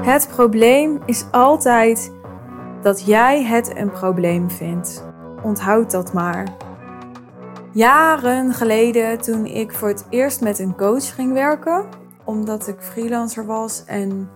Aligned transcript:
Het 0.00 0.28
probleem 0.28 1.02
is 1.06 1.24
altijd 1.30 2.12
dat 2.82 3.04
jij 3.06 3.44
het 3.44 3.76
een 3.76 3.90
probleem 3.90 4.50
vindt. 4.50 5.04
Onthoud 5.42 5.90
dat 5.90 6.12
maar. 6.12 6.56
Jaren 7.72 8.54
geleden, 8.54 9.20
toen 9.20 9.46
ik 9.46 9.72
voor 9.72 9.88
het 9.88 10.06
eerst 10.10 10.40
met 10.40 10.58
een 10.58 10.76
coach 10.76 11.14
ging 11.14 11.32
werken, 11.32 11.88
omdat 12.24 12.68
ik 12.68 12.80
freelancer 12.80 13.46
was 13.46 13.84
en 13.84 14.30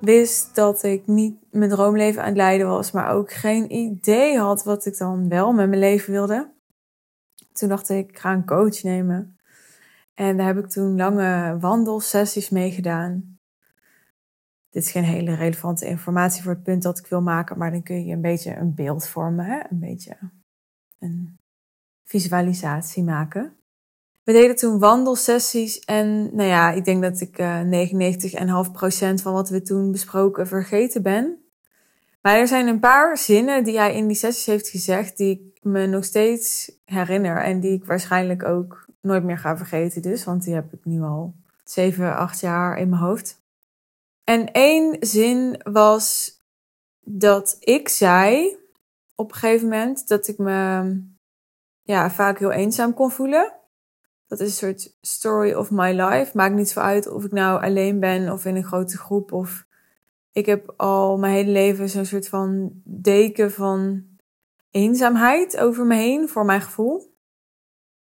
wist 0.00 0.54
dat 0.54 0.82
ik 0.82 1.06
niet 1.06 1.36
mijn 1.50 1.70
droomleven 1.70 2.22
aan 2.22 2.28
het 2.28 2.36
leiden 2.36 2.68
was, 2.68 2.90
maar 2.90 3.10
ook 3.10 3.32
geen 3.32 3.72
idee 3.72 4.38
had 4.38 4.64
wat 4.64 4.86
ik 4.86 4.98
dan 4.98 5.28
wel 5.28 5.52
met 5.52 5.68
mijn 5.68 5.80
leven 5.80 6.12
wilde. 6.12 6.52
Toen 7.52 7.68
dacht 7.68 7.88
ik, 7.88 8.10
ik 8.10 8.18
ga 8.18 8.32
een 8.32 8.46
coach 8.46 8.82
nemen. 8.82 9.38
En 10.14 10.36
daar 10.36 10.46
heb 10.46 10.58
ik 10.58 10.68
toen 10.68 10.96
lange 10.96 11.56
wandelsessies 11.60 12.50
mee 12.50 12.70
gedaan. 12.70 13.33
Dit 14.74 14.84
is 14.84 14.90
geen 14.90 15.04
hele 15.04 15.34
relevante 15.34 15.86
informatie 15.86 16.42
voor 16.42 16.52
het 16.52 16.62
punt 16.62 16.82
dat 16.82 16.98
ik 16.98 17.06
wil 17.06 17.22
maken, 17.22 17.58
maar 17.58 17.70
dan 17.70 17.82
kun 17.82 18.06
je 18.06 18.12
een 18.12 18.20
beetje 18.20 18.56
een 18.56 18.74
beeld 18.74 19.08
vormen, 19.08 19.44
hè? 19.44 19.60
een 19.70 19.78
beetje 19.78 20.16
een 20.98 21.38
visualisatie 22.04 23.02
maken. 23.02 23.56
We 24.24 24.32
deden 24.32 24.56
toen 24.56 24.78
wandelsessies 24.78 25.78
en 25.78 26.36
nou 26.36 26.48
ja, 26.48 26.70
ik 26.70 26.84
denk 26.84 27.02
dat 27.02 27.20
ik 27.20 27.38
uh, 27.38 27.60
99,5% 27.60 29.22
van 29.22 29.32
wat 29.32 29.48
we 29.48 29.62
toen 29.62 29.92
besproken 29.92 30.46
vergeten 30.46 31.02
ben. 31.02 31.38
Maar 32.22 32.36
er 32.36 32.48
zijn 32.48 32.66
een 32.66 32.80
paar 32.80 33.18
zinnen 33.18 33.64
die 33.64 33.78
hij 33.78 33.94
in 33.94 34.06
die 34.06 34.16
sessies 34.16 34.46
heeft 34.46 34.68
gezegd 34.68 35.16
die 35.16 35.30
ik 35.30 35.64
me 35.64 35.86
nog 35.86 36.04
steeds 36.04 36.72
herinner 36.84 37.42
en 37.42 37.60
die 37.60 37.72
ik 37.72 37.84
waarschijnlijk 37.84 38.44
ook 38.44 38.86
nooit 39.00 39.24
meer 39.24 39.38
ga 39.38 39.56
vergeten 39.56 40.02
dus, 40.02 40.24
want 40.24 40.44
die 40.44 40.54
heb 40.54 40.72
ik 40.72 40.84
nu 40.84 41.02
al 41.02 41.34
7, 41.64 42.16
8 42.16 42.40
jaar 42.40 42.78
in 42.78 42.88
mijn 42.88 43.02
hoofd. 43.02 43.42
En 44.24 44.52
één 44.52 44.96
zin 45.00 45.60
was 45.62 46.38
dat 47.00 47.56
ik 47.60 47.88
zei 47.88 48.56
op 49.14 49.30
een 49.30 49.36
gegeven 49.36 49.68
moment 49.68 50.08
dat 50.08 50.28
ik 50.28 50.38
me 50.38 50.92
ja, 51.82 52.10
vaak 52.10 52.38
heel 52.38 52.50
eenzaam 52.50 52.94
kon 52.94 53.10
voelen. 53.10 53.52
Dat 54.26 54.40
is 54.40 54.46
een 54.46 54.68
soort 54.68 54.96
story 55.00 55.52
of 55.52 55.70
my 55.70 55.92
life. 56.00 56.30
Maakt 56.36 56.54
niet 56.54 56.68
zo 56.68 56.80
uit 56.80 57.06
of 57.06 57.24
ik 57.24 57.32
nou 57.32 57.62
alleen 57.62 58.00
ben 58.00 58.32
of 58.32 58.44
in 58.44 58.56
een 58.56 58.64
grote 58.64 58.98
groep. 58.98 59.32
Of 59.32 59.66
ik 60.32 60.46
heb 60.46 60.74
al 60.76 61.18
mijn 61.18 61.34
hele 61.34 61.50
leven 61.50 61.88
zo'n 61.88 62.04
soort 62.04 62.28
van 62.28 62.70
deken 62.84 63.52
van 63.52 64.04
eenzaamheid 64.70 65.56
over 65.56 65.84
me 65.86 65.94
heen, 65.94 66.28
voor 66.28 66.44
mijn 66.44 66.60
gevoel. 66.60 67.12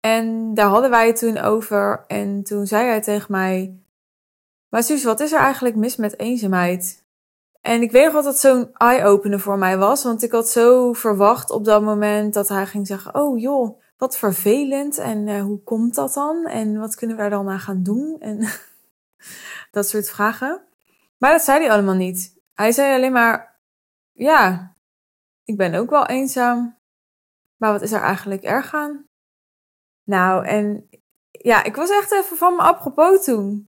En 0.00 0.54
daar 0.54 0.68
hadden 0.68 0.90
wij 0.90 1.06
het 1.06 1.16
toen 1.16 1.38
over. 1.38 2.04
En 2.06 2.42
toen 2.42 2.66
zei 2.66 2.86
hij 2.86 3.00
tegen 3.00 3.32
mij: 3.32 3.78
Maar 4.68 4.82
Suus, 4.82 5.04
wat 5.04 5.20
is 5.20 5.32
er 5.32 5.40
eigenlijk 5.40 5.76
mis 5.76 5.96
met 5.96 6.18
eenzaamheid? 6.18 7.06
En 7.60 7.82
ik 7.82 7.90
weet 7.90 8.04
nog 8.04 8.12
wat 8.12 8.24
dat 8.24 8.38
zo'n 8.38 8.70
eye-opener 8.72 9.40
voor 9.40 9.58
mij 9.58 9.78
was. 9.78 10.04
Want 10.04 10.22
ik 10.22 10.32
had 10.32 10.48
zo 10.48 10.92
verwacht 10.92 11.50
op 11.50 11.64
dat 11.64 11.82
moment 11.82 12.34
dat 12.34 12.48
hij 12.48 12.66
ging 12.66 12.86
zeggen: 12.86 13.14
Oh 13.14 13.38
joh, 13.38 13.80
wat 13.96 14.18
vervelend. 14.18 14.98
En 14.98 15.26
uh, 15.26 15.42
hoe 15.42 15.62
komt 15.62 15.94
dat 15.94 16.14
dan? 16.14 16.46
En 16.46 16.78
wat 16.78 16.94
kunnen 16.94 17.16
we 17.16 17.22
daar 17.22 17.30
dan 17.30 17.48
aan 17.48 17.60
gaan 17.60 17.82
doen? 17.82 18.16
En 18.20 18.48
dat 19.70 19.88
soort 19.88 20.10
vragen. 20.10 20.62
Maar 21.18 21.32
dat 21.32 21.42
zei 21.42 21.60
hij 21.60 21.70
allemaal 21.70 21.94
niet. 21.94 22.36
Hij 22.54 22.72
zei 22.72 22.94
alleen 22.94 23.12
maar: 23.12 23.60
Ja, 24.12 24.74
ik 25.44 25.56
ben 25.56 25.74
ook 25.74 25.90
wel 25.90 26.06
eenzaam. 26.06 26.76
Maar 27.56 27.72
wat 27.72 27.82
is 27.82 27.92
er 27.92 28.02
eigenlijk 28.02 28.42
erg 28.42 28.74
aan? 28.74 29.06
Nou, 30.04 30.46
en 30.46 30.88
ja, 31.30 31.64
ik 31.64 31.76
was 31.76 31.90
echt 31.90 32.12
even 32.12 32.36
van 32.36 32.56
me 32.56 32.62
apropos 32.62 33.24
toen. 33.24 33.67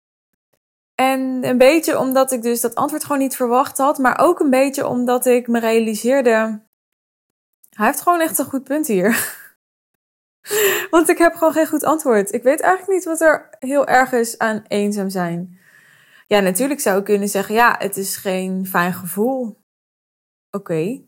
En 0.95 1.45
een 1.45 1.59
beetje 1.59 1.99
omdat 1.99 2.33
ik 2.33 2.43
dus 2.43 2.61
dat 2.61 2.75
antwoord 2.75 3.03
gewoon 3.03 3.19
niet 3.19 3.37
verwacht 3.37 3.79
had, 3.79 3.99
maar 3.99 4.19
ook 4.19 4.41
een 4.41 4.51
beetje 4.51 4.87
omdat 4.87 5.27
ik 5.27 5.47
me 5.47 5.59
realiseerde, 5.59 6.63
hij 7.71 7.87
heeft 7.87 8.01
gewoon 8.01 8.21
echt 8.21 8.39
een 8.39 8.45
goed 8.45 8.65
punt 8.65 8.87
hier. 8.87 9.43
Want 10.91 11.09
ik 11.09 11.19
heb 11.19 11.35
gewoon 11.35 11.53
geen 11.53 11.67
goed 11.67 11.85
antwoord. 11.85 12.33
Ik 12.33 12.43
weet 12.43 12.61
eigenlijk 12.61 12.93
niet 12.93 13.05
wat 13.05 13.21
er 13.21 13.49
heel 13.59 13.87
erg 13.87 14.13
is 14.13 14.39
aan 14.39 14.65
eenzaam 14.69 15.09
zijn. 15.11 15.59
Ja, 16.27 16.41
natuurlijk 16.41 16.81
zou 16.81 16.99
ik 16.99 17.05
kunnen 17.05 17.29
zeggen, 17.29 17.55
ja, 17.55 17.75
het 17.79 17.97
is 17.97 18.17
geen 18.17 18.67
fijn 18.67 18.93
gevoel. 18.93 19.63
Oké. 20.51 21.03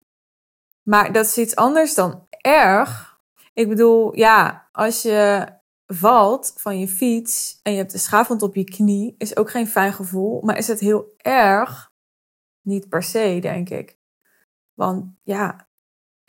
Maar 0.82 1.12
dat 1.12 1.24
is 1.24 1.38
iets 1.38 1.56
anders 1.56 1.94
dan 1.94 2.28
erg. 2.41 3.18
Ik 3.53 3.68
bedoel, 3.68 4.16
ja, 4.16 4.68
als 4.72 5.03
je 5.03 5.47
valt 5.86 6.52
van 6.56 6.78
je 6.78 6.88
fiets 6.88 7.60
en 7.62 7.72
je 7.72 7.78
hebt 7.78 7.92
een 7.92 7.98
schaafwond 7.98 8.42
op 8.42 8.54
je 8.54 8.64
knie, 8.64 9.14
is 9.19 9.36
ook 9.36 9.50
geen 9.50 9.66
fijn 9.66 9.92
gevoel. 9.92 10.41
Maar 10.41 10.56
is 10.56 10.69
het 10.69 10.80
heel 10.80 11.14
erg? 11.16 11.92
Niet 12.62 12.88
per 12.88 13.02
se, 13.02 13.38
denk 13.41 13.69
ik. 13.69 13.98
Want 14.74 15.14
ja, 15.22 15.69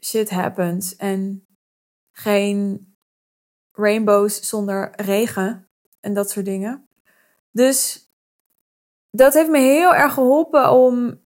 shit 0.04 0.30
happens. 0.30 0.96
En 0.96 1.48
geen 2.12 2.88
rainbows 3.72 4.48
zonder 4.48 5.02
regen 5.02 5.70
en 6.00 6.14
dat 6.14 6.30
soort 6.30 6.46
dingen. 6.46 6.88
Dus 7.52 8.10
dat 9.12 9.34
heeft 9.34 9.50
me 9.50 9.60
heel 9.60 9.96
erg 9.96 10.14
geholpen 10.14 10.72
om 10.72 11.26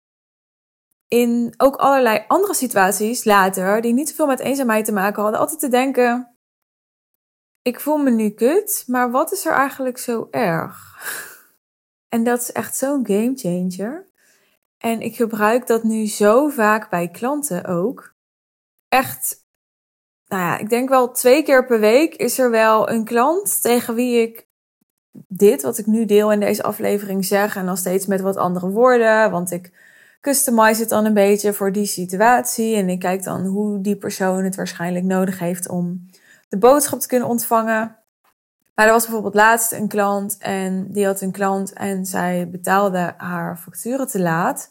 in 1.09 1.55
ook 1.57 1.77
allerlei 1.77 2.25
andere 2.29 2.55
situaties 2.55 3.25
later, 3.25 3.81
die 3.81 3.93
niet 3.93 4.09
zoveel 4.09 4.27
met 4.27 4.41
eenzaamheid 4.41 4.85
te 4.85 4.93
maken 4.93 5.23
hadden, 5.23 5.41
altijd 5.41 5.61
te 5.61 5.69
denken: 5.69 6.30
ik 7.63 7.81
voel 7.81 7.97
me 7.97 8.11
nu 8.11 8.31
kut, 8.31 8.85
maar 8.87 9.11
wat 9.11 9.33
is 9.33 9.47
er 9.47 9.53
eigenlijk 9.53 9.99
zo 9.99 10.29
erg? 10.31 10.79
En 12.09 12.25
dat 12.25 12.41
is 12.41 12.53
echt 12.53 12.77
zo'n 12.77 13.07
game 13.07 13.33
changer. 13.35 14.07
En 14.79 15.01
ik 15.01 15.17
gebruik 15.17 15.67
dat 15.67 15.83
nu 15.83 16.07
zo 16.07 16.49
vaak 16.49 16.91
bij 16.91 17.09
klanten 17.09 17.65
ook. 17.65 18.15
Echt, 18.89 19.47
nou 20.27 20.43
ja, 20.43 20.59
ik 20.59 20.69
denk 20.69 20.89
wel 20.89 21.11
twee 21.11 21.43
keer 21.43 21.67
per 21.67 21.81
week 21.81 22.15
is 22.15 22.39
er 22.39 22.51
wel 22.51 22.91
een 22.91 23.05
klant 23.05 23.63
tegen 23.63 23.95
wie 23.95 24.21
ik 24.21 24.47
dit, 25.29 25.63
wat 25.63 25.79
ik 25.79 25.87
nu 25.87 26.05
deel 26.05 26.33
in 26.33 26.41
deze 26.41 26.63
aflevering, 26.63 27.25
zeg. 27.25 27.57
En 27.57 27.67
dan 27.67 27.77
steeds 27.77 28.07
met 28.07 28.21
wat 28.21 28.37
andere 28.37 28.69
woorden, 28.69 29.31
want 29.31 29.51
ik 29.51 29.73
customize 30.21 30.81
het 30.81 30.89
dan 30.89 31.05
een 31.05 31.15
beetje 31.15 31.53
voor 31.53 31.73
die 31.73 31.87
situatie. 31.87 32.77
En 32.77 32.89
ik 32.89 32.99
kijk 32.99 33.23
dan 33.23 33.47
hoe 33.47 33.81
die 33.81 33.97
persoon 33.97 34.45
het 34.45 34.57
waarschijnlijk 34.57 35.05
nodig 35.05 35.39
heeft 35.39 35.69
om 35.69 36.11
de 36.51 36.59
boodschap 36.59 37.01
te 37.01 37.09
kunnen 37.09 37.29
ontvangen. 37.29 37.97
Maar 38.75 38.87
er 38.87 38.93
was 38.93 39.05
bijvoorbeeld 39.05 39.35
laatst 39.35 39.73
een 39.73 39.89
klant 39.89 40.37
en 40.39 40.93
die 40.93 41.07
had 41.07 41.21
een 41.21 41.31
klant 41.31 41.73
en 41.73 42.07
zij 42.07 42.49
betaalde 42.51 43.15
haar 43.17 43.57
facturen 43.57 44.07
te 44.07 44.21
laat. 44.21 44.71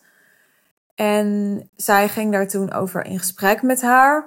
En 0.96 1.70
zij 1.76 2.10
ging 2.10 2.32
daar 2.32 2.48
toen 2.48 2.72
over 2.72 3.06
in 3.06 3.20
gesprek 3.20 3.62
met 3.62 3.82
haar. 3.82 4.26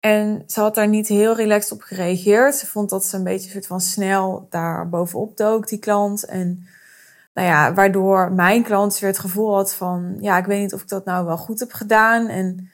En 0.00 0.42
ze 0.46 0.60
had 0.60 0.74
daar 0.74 0.88
niet 0.88 1.08
heel 1.08 1.36
relaxed 1.36 1.72
op 1.72 1.82
gereageerd. 1.82 2.54
Ze 2.54 2.66
vond 2.66 2.90
dat 2.90 3.04
ze 3.04 3.16
een 3.16 3.24
beetje 3.24 3.50
soort 3.50 3.66
van 3.66 3.80
snel 3.80 4.46
daar 4.50 4.88
bovenop 4.88 5.36
dook, 5.36 5.68
die 5.68 5.78
klant. 5.78 6.24
En 6.24 6.66
nou 7.34 7.48
ja, 7.48 7.74
waardoor 7.74 8.32
mijn 8.32 8.62
klant 8.62 8.98
weer 8.98 9.10
het 9.10 9.18
gevoel 9.18 9.54
had 9.54 9.74
van, 9.74 10.16
ja, 10.20 10.38
ik 10.38 10.44
weet 10.44 10.60
niet 10.60 10.74
of 10.74 10.82
ik 10.82 10.88
dat 10.88 11.04
nou 11.04 11.26
wel 11.26 11.36
goed 11.36 11.60
heb 11.60 11.72
gedaan. 11.72 12.28
En 12.28 12.70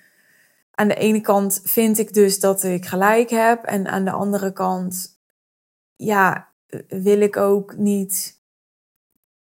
aan 0.71 0.89
de 0.89 0.95
ene 0.95 1.21
kant 1.21 1.61
vind 1.65 1.99
ik 1.99 2.15
dus 2.15 2.41
dat 2.41 2.63
ik 2.63 2.87
gelijk 2.87 3.31
heb. 3.31 3.65
En 3.65 3.89
aan 3.89 4.05
de 4.05 4.11
andere 4.11 4.53
kant, 4.53 5.21
ja, 5.97 6.49
wil 6.89 7.21
ik 7.21 7.37
ook 7.37 7.77
niet 7.77 8.39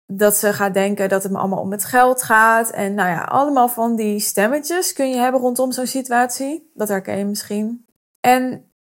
dat 0.06 0.34
ze 0.34 0.52
gaat 0.52 0.74
denken 0.74 1.08
dat 1.08 1.22
het 1.22 1.32
me 1.32 1.38
allemaal 1.38 1.60
om 1.60 1.70
het 1.70 1.84
geld 1.84 2.22
gaat. 2.22 2.70
En 2.70 2.94
nou 2.94 3.08
ja, 3.08 3.22
allemaal 3.22 3.68
van 3.68 3.96
die 3.96 4.20
stemmetjes 4.20 4.92
kun 4.92 5.10
je 5.10 5.16
hebben 5.16 5.40
rondom 5.40 5.72
zo'n 5.72 5.86
situatie. 5.86 6.70
Dat 6.74 6.88
herken 6.88 7.18
je 7.18 7.24
misschien. 7.24 7.86
En 8.20 8.72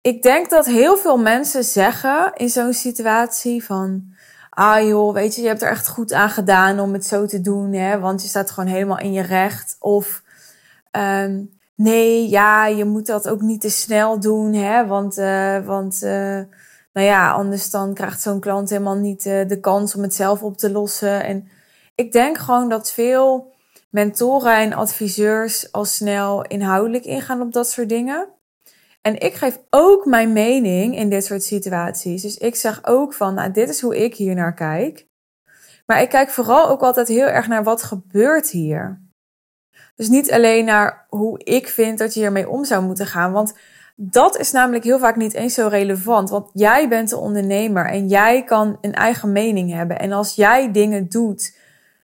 ik 0.00 0.22
denk 0.22 0.50
dat 0.50 0.66
heel 0.66 0.96
veel 0.96 1.18
mensen 1.18 1.64
zeggen 1.64 2.32
in 2.34 2.48
zo'n 2.48 2.72
situatie 2.72 3.64
van... 3.64 4.16
Ah 4.50 4.86
joh, 4.86 5.12
weet 5.12 5.34
je, 5.34 5.42
je 5.42 5.48
hebt 5.48 5.62
er 5.62 5.70
echt 5.70 5.88
goed 5.88 6.12
aan 6.12 6.30
gedaan 6.30 6.80
om 6.80 6.92
het 6.92 7.06
zo 7.06 7.26
te 7.26 7.40
doen, 7.40 7.72
hè, 7.72 7.98
want 7.98 8.22
je 8.22 8.28
staat 8.28 8.50
gewoon 8.50 8.70
helemaal 8.70 8.98
in 8.98 9.12
je 9.12 9.22
recht. 9.22 9.76
Of 9.78 10.22
um, 10.92 11.57
nee, 11.78 12.28
ja, 12.28 12.66
je 12.66 12.84
moet 12.84 13.06
dat 13.06 13.28
ook 13.28 13.40
niet 13.40 13.60
te 13.60 13.70
snel 13.70 14.20
doen, 14.20 14.52
hè, 14.52 14.86
want, 14.86 15.18
uh, 15.18 15.66
want 15.66 16.02
uh, 16.02 16.40
nou 16.92 17.06
ja, 17.06 17.32
anders 17.32 17.70
dan 17.70 17.94
krijgt 17.94 18.20
zo'n 18.20 18.40
klant 18.40 18.70
helemaal 18.70 18.96
niet 18.96 19.26
uh, 19.26 19.48
de 19.48 19.60
kans 19.60 19.94
om 19.94 20.02
het 20.02 20.14
zelf 20.14 20.42
op 20.42 20.56
te 20.56 20.70
lossen. 20.70 21.24
En 21.24 21.48
ik 21.94 22.12
denk 22.12 22.38
gewoon 22.38 22.68
dat 22.68 22.92
veel 22.92 23.52
mentoren 23.90 24.56
en 24.56 24.72
adviseurs 24.72 25.72
al 25.72 25.84
snel 25.84 26.42
inhoudelijk 26.42 27.04
ingaan 27.04 27.40
op 27.40 27.52
dat 27.52 27.70
soort 27.70 27.88
dingen. 27.88 28.28
En 29.02 29.20
ik 29.20 29.34
geef 29.34 29.60
ook 29.70 30.04
mijn 30.04 30.32
mening 30.32 30.96
in 30.96 31.10
dit 31.10 31.24
soort 31.24 31.42
situaties. 31.42 32.22
Dus 32.22 32.36
ik 32.36 32.54
zeg 32.54 32.80
ook 32.86 33.14
van, 33.14 33.34
nou, 33.34 33.50
dit 33.50 33.68
is 33.68 33.80
hoe 33.80 34.04
ik 34.04 34.14
hier 34.14 34.34
naar 34.34 34.54
kijk. 34.54 35.06
Maar 35.86 36.02
ik 36.02 36.08
kijk 36.08 36.30
vooral 36.30 36.68
ook 36.68 36.82
altijd 36.82 37.08
heel 37.08 37.26
erg 37.26 37.48
naar 37.48 37.64
wat 37.64 37.82
gebeurt 37.82 38.50
hier. 38.50 39.07
Dus 39.98 40.08
niet 40.08 40.32
alleen 40.32 40.64
naar 40.64 41.06
hoe 41.08 41.44
ik 41.44 41.68
vind 41.68 41.98
dat 41.98 42.14
je 42.14 42.20
hiermee 42.20 42.48
om 42.48 42.64
zou 42.64 42.84
moeten 42.84 43.06
gaan. 43.06 43.32
Want 43.32 43.54
dat 43.96 44.38
is 44.38 44.52
namelijk 44.52 44.84
heel 44.84 44.98
vaak 44.98 45.16
niet 45.16 45.34
eens 45.34 45.54
zo 45.54 45.66
relevant. 45.66 46.30
Want 46.30 46.50
jij 46.52 46.88
bent 46.88 47.08
de 47.08 47.16
ondernemer 47.16 47.86
en 47.86 48.08
jij 48.08 48.44
kan 48.44 48.78
een 48.80 48.94
eigen 48.94 49.32
mening 49.32 49.72
hebben. 49.72 49.98
En 49.98 50.12
als 50.12 50.34
jij 50.34 50.72
dingen 50.72 51.08
doet 51.08 51.56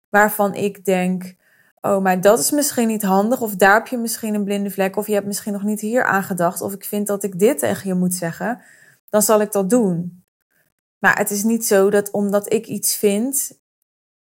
waarvan 0.09 0.53
ik 0.53 0.85
denk, 0.85 1.35
oh, 1.81 2.01
maar 2.01 2.21
dat 2.21 2.39
is 2.39 2.51
misschien 2.51 2.87
niet 2.87 3.03
handig, 3.03 3.41
of 3.41 3.55
daar 3.55 3.73
heb 3.73 3.87
je 3.87 3.97
misschien 3.97 4.33
een 4.33 4.43
blinde 4.43 4.71
vlek, 4.71 4.95
of 4.95 5.07
je 5.07 5.13
hebt 5.13 5.25
misschien 5.25 5.53
nog 5.53 5.63
niet 5.63 5.81
hier 5.81 6.03
aan 6.03 6.23
gedacht, 6.23 6.61
of 6.61 6.73
ik 6.73 6.85
vind 6.85 7.07
dat 7.07 7.23
ik 7.23 7.39
dit 7.39 7.59
tegen 7.59 7.87
je 7.87 7.93
moet 7.93 8.13
zeggen, 8.13 8.61
dan 9.09 9.21
zal 9.21 9.41
ik 9.41 9.51
dat 9.51 9.69
doen. 9.69 10.23
Maar 10.99 11.17
het 11.17 11.29
is 11.29 11.43
niet 11.43 11.65
zo 11.65 11.89
dat 11.89 12.11
omdat 12.11 12.53
ik 12.53 12.67
iets 12.67 12.95
vind, 12.95 13.59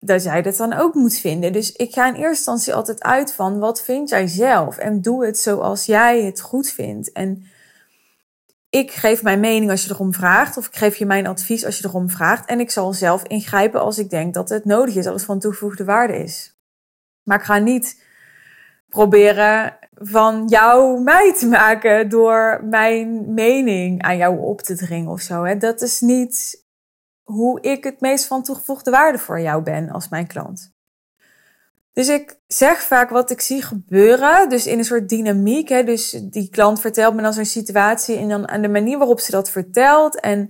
dat 0.06 0.24
jij 0.24 0.42
dat 0.42 0.56
dan 0.58 0.74
ook 0.74 0.94
moet 0.94 1.18
vinden. 1.18 1.54
Dus 1.54 1.72
ik 1.72 1.94
ga 1.94 2.08
in 2.08 2.14
eerste 2.14 2.28
instantie 2.28 2.74
altijd 2.74 3.04
uit 3.04 3.34
van 3.34 3.60
wat 3.60 3.84
vind 3.84 4.10
jij 4.10 4.28
zelf 4.28 4.78
en 4.78 5.02
doe 5.02 5.26
het 5.26 5.40
zoals 5.40 5.86
jij 5.86 6.22
het 6.24 6.42
goed 6.42 6.70
vindt. 6.70 7.12
En 7.12 7.44
ik 8.70 8.92
geef 8.92 9.24
mijn 9.24 9.40
mening 9.40 9.72
als 9.72 9.86
je 9.86 9.92
erom 9.92 10.14
vraagt, 10.14 10.58
of 10.58 10.68
ik 10.68 10.76
geef 10.76 10.96
je 10.96 11.06
mijn 11.06 11.28
advies 11.28 11.66
als 11.66 11.78
je 11.78 11.88
erom 11.88 12.10
vraagt. 12.10 12.46
En 12.46 12.60
ik 12.60 12.72
zal 12.72 12.94
zelf 12.94 13.24
ingrijpen 13.24 13.82
als 13.82 13.98
ik 13.98 14.10
denk 14.10 14.34
dat 14.34 14.50
het 14.50 14.66
nodig 14.66 14.96
is, 14.96 15.06
als 15.06 15.16
het 15.16 15.26
van 15.26 15.40
toegevoegde 15.40 15.84
waarde 15.84 16.18
is. 16.18 16.58
Maar 17.24 17.38
ik 17.38 17.46
ga 17.46 17.58
niet 17.58 18.04
proberen 18.90 19.78
van 19.94 20.48
jou 20.48 21.02
mij 21.02 21.34
te 21.34 21.48
maken 21.48 22.10
door 22.10 22.64
mijn 22.64 23.34
mening 23.34 24.02
aan 24.02 24.18
jou 24.18 24.40
op 24.40 24.62
te 24.62 24.76
dringen 24.76 25.12
of 25.12 25.22
zo. 25.22 25.58
Dat 25.58 25.82
is 25.82 26.02
niet 26.02 26.63
hoe 27.34 27.62
ik 27.62 27.84
het 27.84 28.02
meest 28.02 28.26
van 28.26 28.44
toegevoegde 28.44 28.92
waarde 28.92 29.18
voor 29.18 29.40
jou 29.40 29.64
ben 29.64 29.90
als 29.90 30.10
mijn 30.10 30.28
klant. 30.28 30.72
Dus 31.94 32.08
ik 32.08 32.40
zeg 32.48 32.82
vaak 32.82 33.10
wat 33.10 33.32
ik 33.32 33.42
zie 33.42 33.62
gebeuren, 33.62 34.50
dus 34.50 34.68
in 34.68 34.78
een 34.78 34.86
soort 34.86 35.10
dynamiek. 35.10 35.70
Hè? 35.70 35.84
Dus 35.84 36.10
die 36.24 36.50
klant 36.50 36.82
vertelt 36.82 37.16
me 37.16 37.22
dan 37.22 37.34
zo'n 37.34 37.46
situatie 37.46 38.18
en 38.18 38.30
dan 38.30 38.48
aan 38.50 38.62
de 38.62 38.68
manier 38.68 38.98
waarop 38.98 39.20
ze 39.20 39.32
dat 39.32 39.50
vertelt 39.50 40.20
en 40.20 40.50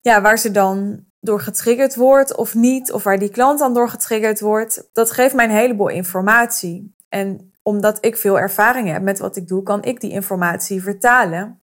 ja, 0.00 0.20
waar 0.20 0.38
ze 0.38 0.50
dan 0.50 1.04
door 1.20 1.40
getriggerd 1.40 1.96
wordt 1.96 2.36
of 2.36 2.54
niet, 2.54 2.92
of 2.92 3.02
waar 3.04 3.18
die 3.18 3.30
klant 3.30 3.58
dan 3.58 3.74
door 3.74 3.88
getriggerd 3.88 4.40
wordt, 4.40 4.88
dat 4.92 5.10
geeft 5.10 5.34
mij 5.34 5.44
een 5.44 5.50
heleboel 5.50 5.88
informatie. 5.88 6.94
En 7.08 7.52
omdat 7.62 7.98
ik 8.04 8.16
veel 8.16 8.38
ervaring 8.38 8.88
heb 8.88 9.02
met 9.02 9.18
wat 9.18 9.36
ik 9.36 9.48
doe, 9.48 9.62
kan 9.62 9.82
ik 9.82 10.00
die 10.00 10.10
informatie 10.10 10.82
vertalen 10.82 11.59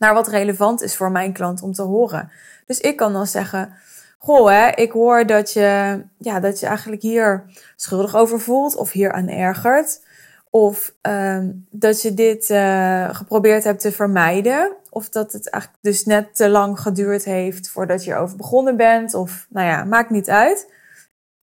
naar 0.00 0.14
wat 0.14 0.28
relevant 0.28 0.82
is 0.82 0.96
voor 0.96 1.10
mijn 1.10 1.32
klant 1.32 1.62
om 1.62 1.72
te 1.72 1.82
horen. 1.82 2.30
Dus 2.66 2.80
ik 2.80 2.96
kan 2.96 3.12
dan 3.12 3.26
zeggen, 3.26 3.72
goh, 4.18 4.50
hè, 4.50 4.68
ik 4.68 4.92
hoor 4.92 5.26
dat 5.26 5.52
je, 5.52 6.02
ja, 6.18 6.40
dat 6.40 6.60
je 6.60 6.66
eigenlijk 6.66 7.02
hier 7.02 7.44
schuldig 7.76 8.16
over 8.16 8.40
voelt 8.40 8.76
of 8.76 8.92
hier 8.92 9.12
aan 9.12 9.28
ergert. 9.28 10.02
Of 10.50 10.94
uh, 11.08 11.44
dat 11.70 12.02
je 12.02 12.14
dit 12.14 12.50
uh, 12.50 13.14
geprobeerd 13.14 13.64
hebt 13.64 13.80
te 13.80 13.92
vermijden. 13.92 14.72
Of 14.90 15.08
dat 15.08 15.32
het 15.32 15.50
eigenlijk 15.50 15.82
dus 15.82 16.04
net 16.04 16.36
te 16.36 16.48
lang 16.48 16.80
geduurd 16.80 17.24
heeft 17.24 17.70
voordat 17.70 18.04
je 18.04 18.10
erover 18.10 18.36
begonnen 18.36 18.76
bent. 18.76 19.14
Of 19.14 19.46
nou 19.48 19.66
ja, 19.66 19.84
maakt 19.84 20.10
niet 20.10 20.30
uit. 20.30 20.72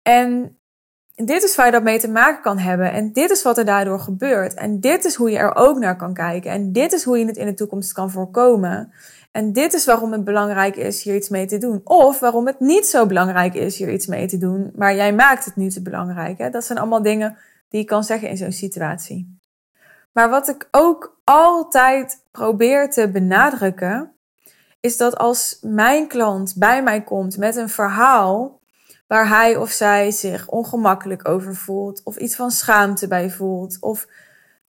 En 0.01 0.58
dit 1.25 1.43
is 1.43 1.55
waar 1.55 1.65
je 1.65 1.71
dat 1.71 1.83
mee 1.83 1.99
te 1.99 2.09
maken 2.09 2.41
kan 2.41 2.57
hebben. 2.57 2.91
En 2.91 3.11
dit 3.13 3.29
is 3.29 3.43
wat 3.43 3.57
er 3.57 3.65
daardoor 3.65 3.99
gebeurt. 3.99 4.53
En 4.53 4.79
dit 4.79 5.05
is 5.05 5.15
hoe 5.15 5.31
je 5.31 5.37
er 5.37 5.55
ook 5.55 5.77
naar 5.79 5.95
kan 5.95 6.13
kijken. 6.13 6.51
En 6.51 6.71
dit 6.71 6.93
is 6.93 7.03
hoe 7.03 7.19
je 7.19 7.25
het 7.25 7.37
in 7.37 7.45
de 7.45 7.53
toekomst 7.53 7.93
kan 7.93 8.11
voorkomen. 8.11 8.93
En 9.31 9.53
dit 9.53 9.73
is 9.73 9.85
waarom 9.85 10.11
het 10.11 10.23
belangrijk 10.23 10.75
is 10.75 11.03
hier 11.03 11.15
iets 11.15 11.29
mee 11.29 11.45
te 11.45 11.57
doen. 11.57 11.81
Of 11.83 12.19
waarom 12.19 12.45
het 12.45 12.59
niet 12.59 12.85
zo 12.85 13.05
belangrijk 13.05 13.53
is 13.53 13.77
hier 13.77 13.91
iets 13.91 14.07
mee 14.07 14.27
te 14.27 14.37
doen, 14.37 14.71
maar 14.75 14.95
jij 14.95 15.13
maakt 15.13 15.45
het 15.45 15.55
niet 15.55 15.73
te 15.73 15.81
belangrijk. 15.81 16.37
Hè? 16.37 16.49
Dat 16.49 16.65
zijn 16.65 16.79
allemaal 16.79 17.01
dingen 17.01 17.37
die 17.69 17.79
je 17.79 17.85
kan 17.85 18.03
zeggen 18.03 18.29
in 18.29 18.37
zo'n 18.37 18.51
situatie. 18.51 19.39
Maar 20.11 20.29
wat 20.29 20.47
ik 20.47 20.67
ook 20.71 21.19
altijd 21.23 22.25
probeer 22.31 22.89
te 22.89 23.09
benadrukken, 23.09 24.11
is 24.79 24.97
dat 24.97 25.17
als 25.17 25.57
mijn 25.61 26.07
klant 26.07 26.55
bij 26.57 26.83
mij 26.83 27.01
komt 27.01 27.37
met 27.37 27.55
een 27.55 27.69
verhaal 27.69 28.58
waar 29.09 29.27
hij 29.27 29.55
of 29.55 29.69
zij 29.69 30.11
zich 30.11 30.47
ongemakkelijk 30.47 31.27
over 31.27 31.55
voelt, 31.55 32.01
of 32.03 32.17
iets 32.17 32.35
van 32.35 32.51
schaamte 32.51 33.07
bij 33.07 33.29
voelt, 33.29 33.77
of 33.79 34.07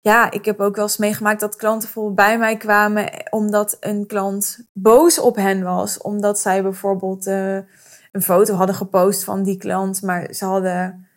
ja, 0.00 0.30
ik 0.30 0.44
heb 0.44 0.60
ook 0.60 0.74
wel 0.74 0.84
eens 0.84 0.96
meegemaakt 0.96 1.40
dat 1.40 1.56
klanten 1.56 1.82
bijvoorbeeld 1.82 2.16
bij 2.16 2.38
mij 2.38 2.56
kwamen 2.56 3.10
omdat 3.30 3.76
een 3.80 4.06
klant 4.06 4.66
boos 4.72 5.18
op 5.18 5.36
hen 5.36 5.62
was. 5.62 5.98
Omdat 5.98 6.38
zij 6.38 6.62
bijvoorbeeld 6.62 7.26
uh, 7.26 7.54
een 8.12 8.22
foto 8.22 8.54
hadden 8.54 8.76
gepost 8.76 9.24
van 9.24 9.42
die 9.42 9.56
klant, 9.56 10.02
maar 10.02 10.34
ze 10.34 10.44
hadden 10.44 11.08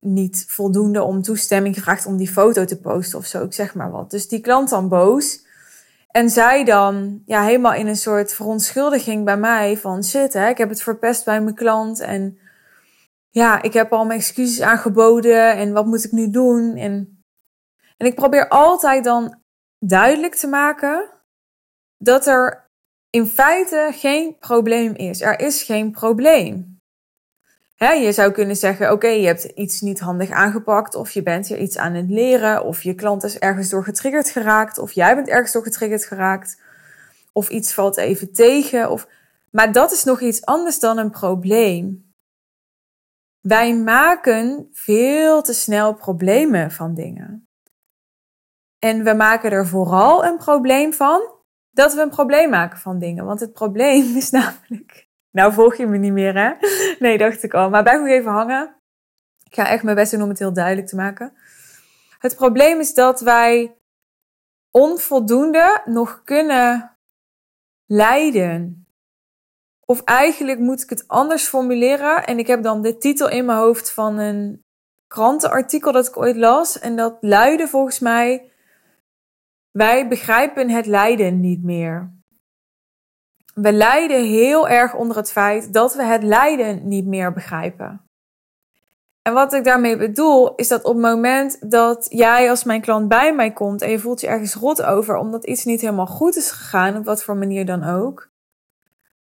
niet 0.00 0.44
voldoende 0.48 1.02
om 1.02 1.22
toestemming 1.22 1.74
gevraagd 1.74 2.06
om 2.06 2.16
die 2.16 2.30
foto 2.30 2.64
te 2.64 2.80
posten 2.80 3.18
of 3.18 3.26
zo, 3.26 3.44
ik 3.44 3.52
zeg 3.52 3.74
maar 3.74 3.90
wat. 3.90 4.10
Dus 4.10 4.28
die 4.28 4.40
klant 4.40 4.68
dan 4.68 4.88
boos. 4.88 5.46
En 6.10 6.30
zij 6.30 6.64
dan 6.64 7.22
ja, 7.26 7.42
helemaal 7.42 7.74
in 7.74 7.86
een 7.86 7.96
soort 7.96 8.34
verontschuldiging 8.34 9.24
bij 9.24 9.36
mij 9.36 9.76
van 9.76 10.04
shit, 10.04 10.32
hè, 10.32 10.48
ik 10.48 10.58
heb 10.58 10.68
het 10.68 10.82
verpest 10.82 11.24
bij 11.24 11.40
mijn 11.40 11.54
klant 11.54 12.00
en 12.00 12.38
ja, 13.30 13.62
ik 13.62 13.72
heb 13.72 13.92
al 13.92 14.04
mijn 14.04 14.18
excuses 14.18 14.60
aangeboden 14.60 15.56
en 15.56 15.72
wat 15.72 15.86
moet 15.86 16.04
ik 16.04 16.12
nu 16.12 16.30
doen? 16.30 16.76
En 16.76 17.18
en 17.98 18.06
ik 18.06 18.14
probeer 18.14 18.48
altijd 18.48 19.04
dan 19.04 19.42
duidelijk 19.78 20.34
te 20.34 20.46
maken 20.46 21.10
dat 21.96 22.26
er 22.26 22.70
in 23.10 23.26
feite 23.26 23.90
geen 23.92 24.36
probleem 24.38 24.94
is. 24.94 25.20
Er 25.20 25.40
is 25.40 25.62
geen 25.62 25.90
probleem. 25.90 26.80
je 27.76 28.12
zou 28.12 28.32
kunnen 28.32 28.56
zeggen: 28.56 28.92
Oké, 28.92 29.08
je 29.08 29.26
hebt 29.26 29.44
iets 29.44 29.80
niet 29.80 30.00
handig 30.00 30.30
aangepakt, 30.30 30.94
of 30.94 31.10
je 31.10 31.22
bent 31.22 31.46
hier 31.46 31.58
iets 31.58 31.78
aan 31.78 31.94
het 31.94 32.10
leren, 32.10 32.64
of 32.64 32.82
je 32.82 32.94
klant 32.94 33.24
is 33.24 33.38
ergens 33.38 33.68
door 33.68 33.84
getriggerd 33.84 34.30
geraakt, 34.30 34.78
of 34.78 34.92
jij 34.92 35.14
bent 35.14 35.28
ergens 35.28 35.52
door 35.52 35.62
getriggerd 35.62 36.04
geraakt, 36.04 36.60
of 37.32 37.48
iets 37.48 37.72
valt 37.72 37.96
even 37.96 38.32
tegen. 38.32 38.90
Of... 38.90 39.08
Maar 39.50 39.72
dat 39.72 39.92
is 39.92 40.04
nog 40.04 40.20
iets 40.20 40.44
anders 40.44 40.78
dan 40.78 40.98
een 40.98 41.10
probleem. 41.10 42.07
Wij 43.48 43.76
maken 43.76 44.68
veel 44.72 45.42
te 45.42 45.52
snel 45.52 45.94
problemen 45.94 46.70
van 46.70 46.94
dingen. 46.94 47.48
En 48.78 49.04
we 49.04 49.14
maken 49.14 49.50
er 49.50 49.66
vooral 49.66 50.24
een 50.24 50.36
probleem 50.36 50.92
van 50.92 51.32
dat 51.70 51.94
we 51.94 52.00
een 52.00 52.10
probleem 52.10 52.50
maken 52.50 52.78
van 52.78 52.98
dingen. 52.98 53.24
Want 53.24 53.40
het 53.40 53.52
probleem 53.52 54.16
is 54.16 54.30
namelijk. 54.30 55.08
Nou, 55.30 55.52
volg 55.52 55.76
je 55.76 55.86
me 55.86 55.98
niet 55.98 56.12
meer, 56.12 56.34
hè? 56.34 56.52
Nee, 57.04 57.18
dacht 57.18 57.42
ik 57.42 57.54
al. 57.54 57.70
Maar 57.70 57.82
blijf 57.82 57.98
nog 57.98 58.08
even 58.08 58.32
hangen. 58.32 58.76
Ik 59.44 59.54
ga 59.54 59.68
echt 59.68 59.82
mijn 59.82 59.96
best 59.96 60.10
doen 60.10 60.22
om 60.22 60.28
het 60.28 60.38
heel 60.38 60.52
duidelijk 60.52 60.86
te 60.86 60.96
maken. 60.96 61.32
Het 62.18 62.36
probleem 62.36 62.80
is 62.80 62.94
dat 62.94 63.20
wij 63.20 63.76
onvoldoende 64.70 65.82
nog 65.84 66.22
kunnen 66.24 66.98
leiden. 67.86 68.87
Of 69.92 70.02
eigenlijk 70.04 70.58
moet 70.58 70.82
ik 70.82 70.90
het 70.90 71.08
anders 71.08 71.46
formuleren. 71.46 72.26
En 72.26 72.38
ik 72.38 72.46
heb 72.46 72.62
dan 72.62 72.82
de 72.82 72.98
titel 72.98 73.28
in 73.28 73.44
mijn 73.44 73.58
hoofd 73.58 73.90
van 73.90 74.18
een 74.18 74.64
krantenartikel 75.06 75.92
dat 75.92 76.06
ik 76.06 76.16
ooit 76.16 76.36
las. 76.36 76.78
En 76.78 76.96
dat 76.96 77.16
luidde 77.20 77.68
volgens 77.68 77.98
mij 77.98 78.52
wij 79.70 80.08
begrijpen 80.08 80.70
het 80.70 80.86
lijden 80.86 81.40
niet 81.40 81.62
meer. 81.62 82.12
We 83.54 83.72
lijden 83.72 84.24
heel 84.24 84.68
erg 84.68 84.94
onder 84.94 85.16
het 85.16 85.32
feit 85.32 85.72
dat 85.72 85.94
we 85.94 86.02
het 86.02 86.22
lijden 86.22 86.88
niet 86.88 87.06
meer 87.06 87.32
begrijpen. 87.32 88.02
En 89.22 89.32
wat 89.34 89.52
ik 89.52 89.64
daarmee 89.64 89.96
bedoel, 89.96 90.54
is 90.54 90.68
dat 90.68 90.84
op 90.84 90.92
het 90.92 91.02
moment 91.02 91.70
dat 91.70 92.06
jij 92.08 92.50
als 92.50 92.64
mijn 92.64 92.80
klant 92.80 93.08
bij 93.08 93.34
mij 93.34 93.52
komt 93.52 93.82
en 93.82 93.90
je 93.90 93.98
voelt 93.98 94.20
je 94.20 94.26
ergens 94.26 94.54
rot 94.54 94.82
over 94.82 95.16
omdat 95.16 95.46
iets 95.46 95.64
niet 95.64 95.80
helemaal 95.80 96.06
goed 96.06 96.36
is 96.36 96.50
gegaan, 96.50 96.96
op 96.96 97.04
wat 97.04 97.22
voor 97.22 97.36
manier 97.36 97.66
dan 97.66 97.84
ook, 97.84 98.28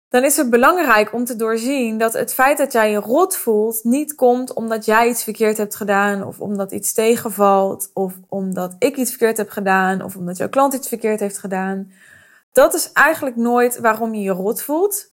dan 0.10 0.24
is 0.24 0.38
het 0.38 0.50
belangrijk 0.50 1.14
om 1.14 1.26
te 1.26 1.36
doorzien 1.36 1.98
dat 1.98 2.14
het 2.14 2.34
feit 2.34 2.58
dat 2.58 2.72
jij 2.72 2.92
je 2.92 2.98
rot 2.98 3.36
voelt 3.36 3.84
niet 3.84 4.16
komt 4.16 4.54
omdat 4.54 4.86
jij 4.86 5.08
iets 5.10 5.24
verkeerd 5.24 5.58
hebt 5.58 5.76
gedaan 5.76 6.24
of 6.24 6.40
omdat 6.40 6.72
iets 6.72 6.94
tegenvalt 6.94 7.92
of 7.94 8.14
omdat 8.28 8.76
ik 8.80 8.98
iets 8.98 9.10
verkeerd 9.10 9.38
heb 9.38 9.50
gedaan 9.50 10.02
of 10.02 10.16
omdat 10.16 10.38
jouw 10.38 10.50
klant 10.50 10.74
iets 10.74 10.88
verkeerd 10.88 11.20
heeft 11.20 11.38
gedaan. 11.38 11.92
Dat 12.52 12.74
is 12.74 12.92
eigenlijk 12.92 13.36
nooit 13.36 13.80
waarom 13.80 14.14
je 14.14 14.22
je 14.22 14.32
rot 14.32 14.62
voelt. 14.62 15.16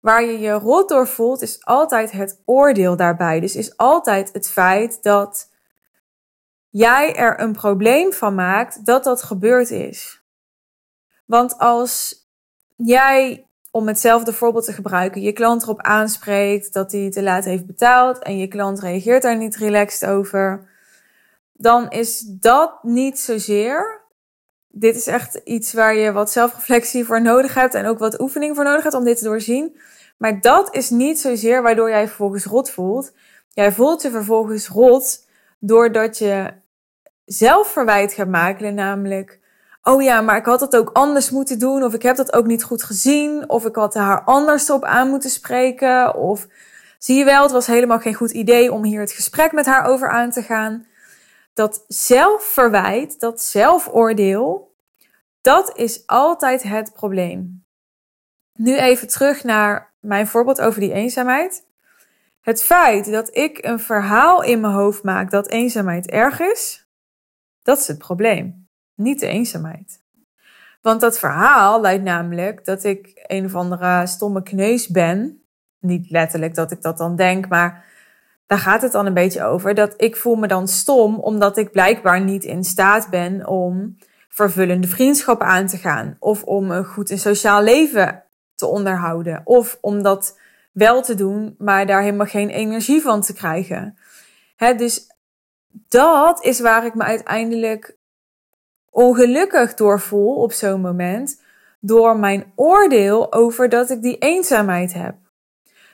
Waar 0.00 0.24
je 0.24 0.38
je 0.38 0.52
rot 0.52 0.88
door 0.88 1.08
voelt 1.08 1.42
is 1.42 1.64
altijd 1.64 2.10
het 2.10 2.40
oordeel 2.44 2.96
daarbij. 2.96 3.40
Dus 3.40 3.56
is 3.56 3.76
altijd 3.76 4.32
het 4.32 4.48
feit 4.48 5.02
dat 5.02 5.50
jij 6.68 7.16
er 7.16 7.40
een 7.40 7.52
probleem 7.52 8.12
van 8.12 8.34
maakt 8.34 8.86
dat 8.86 9.04
dat 9.04 9.22
gebeurd 9.22 9.70
is. 9.70 10.22
Want 11.26 11.58
als 11.58 12.14
jij 12.76 13.49
om 13.70 13.86
hetzelfde 13.86 14.32
voorbeeld 14.32 14.64
te 14.64 14.72
gebruiken, 14.72 15.20
je 15.20 15.32
klant 15.32 15.62
erop 15.62 15.80
aanspreekt 15.80 16.72
dat 16.72 16.92
hij 16.92 17.10
te 17.10 17.22
laat 17.22 17.44
heeft 17.44 17.66
betaald 17.66 18.18
en 18.18 18.38
je 18.38 18.48
klant 18.48 18.80
reageert 18.80 19.22
daar 19.22 19.36
niet 19.36 19.56
relaxed 19.56 20.08
over, 20.08 20.68
dan 21.52 21.90
is 21.90 22.20
dat 22.20 22.82
niet 22.82 23.18
zozeer. 23.18 24.00
Dit 24.68 24.96
is 24.96 25.06
echt 25.06 25.34
iets 25.44 25.72
waar 25.72 25.94
je 25.94 26.12
wat 26.12 26.30
zelfreflectie 26.30 27.04
voor 27.04 27.22
nodig 27.22 27.54
hebt 27.54 27.74
en 27.74 27.86
ook 27.86 27.98
wat 27.98 28.20
oefening 28.20 28.54
voor 28.54 28.64
nodig 28.64 28.82
hebt 28.82 28.94
om 28.94 29.04
dit 29.04 29.18
te 29.18 29.24
doorzien. 29.24 29.76
Maar 30.18 30.40
dat 30.40 30.74
is 30.74 30.90
niet 30.90 31.20
zozeer 31.20 31.62
waardoor 31.62 31.88
jij 31.88 32.06
vervolgens 32.06 32.44
rot 32.44 32.70
voelt. 32.70 33.12
Jij 33.48 33.72
voelt 33.72 34.02
je 34.02 34.10
vervolgens 34.10 34.68
rot 34.68 35.26
doordat 35.58 36.18
je 36.18 36.52
zelf 37.24 37.68
verwijt 37.68 38.12
gaat 38.12 38.28
maken, 38.28 38.74
namelijk 38.74 39.39
oh 39.82 40.02
ja, 40.02 40.20
maar 40.20 40.36
ik 40.36 40.44
had 40.44 40.60
het 40.60 40.76
ook 40.76 40.90
anders 40.92 41.30
moeten 41.30 41.58
doen, 41.58 41.82
of 41.82 41.94
ik 41.94 42.02
heb 42.02 42.16
dat 42.16 42.32
ook 42.32 42.46
niet 42.46 42.64
goed 42.64 42.82
gezien, 42.82 43.48
of 43.48 43.64
ik 43.64 43.74
had 43.74 43.94
haar 43.94 44.22
anders 44.24 44.70
op 44.70 44.84
aan 44.84 45.08
moeten 45.08 45.30
spreken, 45.30 46.14
of 46.14 46.46
Zie 47.00 47.18
je 47.18 47.24
wel, 47.24 47.42
het 47.42 47.52
was 47.52 47.66
helemaal 47.66 47.98
geen 47.98 48.14
goed 48.14 48.30
idee 48.30 48.72
om 48.72 48.84
hier 48.84 49.00
het 49.00 49.12
gesprek 49.12 49.52
met 49.52 49.66
haar 49.66 49.84
over 49.84 50.08
aan 50.08 50.30
te 50.30 50.42
gaan. 50.42 50.86
Dat 51.54 51.84
zelfverwijt, 51.88 53.20
dat 53.20 53.42
zelfoordeel, 53.42 54.74
dat 55.40 55.76
is 55.76 56.06
altijd 56.06 56.62
het 56.62 56.92
probleem. 56.92 57.64
Nu 58.52 58.76
even 58.76 59.08
terug 59.08 59.44
naar 59.44 59.94
mijn 60.00 60.26
voorbeeld 60.26 60.60
over 60.60 60.80
die 60.80 60.92
eenzaamheid. 60.92 61.66
Het 62.40 62.62
feit 62.62 63.10
dat 63.10 63.36
ik 63.36 63.64
een 63.64 63.80
verhaal 63.80 64.42
in 64.42 64.60
mijn 64.60 64.72
hoofd 64.72 65.02
maak 65.02 65.30
dat 65.30 65.48
eenzaamheid 65.48 66.10
erg 66.10 66.40
is, 66.40 66.88
dat 67.62 67.78
is 67.78 67.86
het 67.86 67.98
probleem, 67.98 68.59
niet 69.00 69.20
de 69.20 69.26
eenzaamheid. 69.26 70.00
Want 70.82 71.00
dat 71.00 71.18
verhaal 71.18 71.80
leidt 71.80 72.02
namelijk 72.02 72.64
dat 72.64 72.84
ik 72.84 73.24
een 73.26 73.44
of 73.44 73.54
andere 73.54 74.06
stomme 74.06 74.42
kneus 74.42 74.88
ben. 74.88 75.42
Niet 75.78 76.10
letterlijk 76.10 76.54
dat 76.54 76.70
ik 76.70 76.82
dat 76.82 76.98
dan 76.98 77.16
denk, 77.16 77.48
maar 77.48 77.84
daar 78.46 78.58
gaat 78.58 78.82
het 78.82 78.92
dan 78.92 79.06
een 79.06 79.14
beetje 79.14 79.44
over. 79.44 79.74
Dat 79.74 79.94
ik 79.96 80.16
voel 80.16 80.34
me 80.34 80.46
dan 80.46 80.68
stom 80.68 81.18
omdat 81.18 81.56
ik 81.56 81.72
blijkbaar 81.72 82.20
niet 82.20 82.44
in 82.44 82.64
staat 82.64 83.10
ben 83.10 83.46
om 83.46 83.96
vervullende 84.28 84.88
vriendschappen 84.88 85.46
aan 85.46 85.66
te 85.66 85.76
gaan. 85.76 86.16
Of 86.18 86.42
om 86.42 86.70
een 86.70 86.84
goed 86.84 87.10
en 87.10 87.18
sociaal 87.18 87.62
leven 87.62 88.24
te 88.54 88.66
onderhouden. 88.66 89.40
Of 89.44 89.78
om 89.80 90.02
dat 90.02 90.38
wel 90.72 91.02
te 91.02 91.14
doen, 91.14 91.54
maar 91.58 91.86
daar 91.86 92.02
helemaal 92.02 92.26
geen 92.26 92.48
energie 92.48 93.02
van 93.02 93.20
te 93.20 93.32
krijgen. 93.32 93.98
Dus 94.76 95.06
dat 95.88 96.44
is 96.44 96.60
waar 96.60 96.84
ik 96.84 96.94
me 96.94 97.02
uiteindelijk 97.02 97.98
ongelukkig 98.90 99.74
door 99.74 100.00
voel 100.00 100.34
op 100.34 100.52
zo'n 100.52 100.80
moment. 100.80 101.42
Door 101.80 102.16
mijn 102.16 102.52
oordeel 102.54 103.32
over 103.32 103.68
dat 103.68 103.90
ik 103.90 104.02
die 104.02 104.18
eenzaamheid 104.18 104.92
heb. 104.92 105.14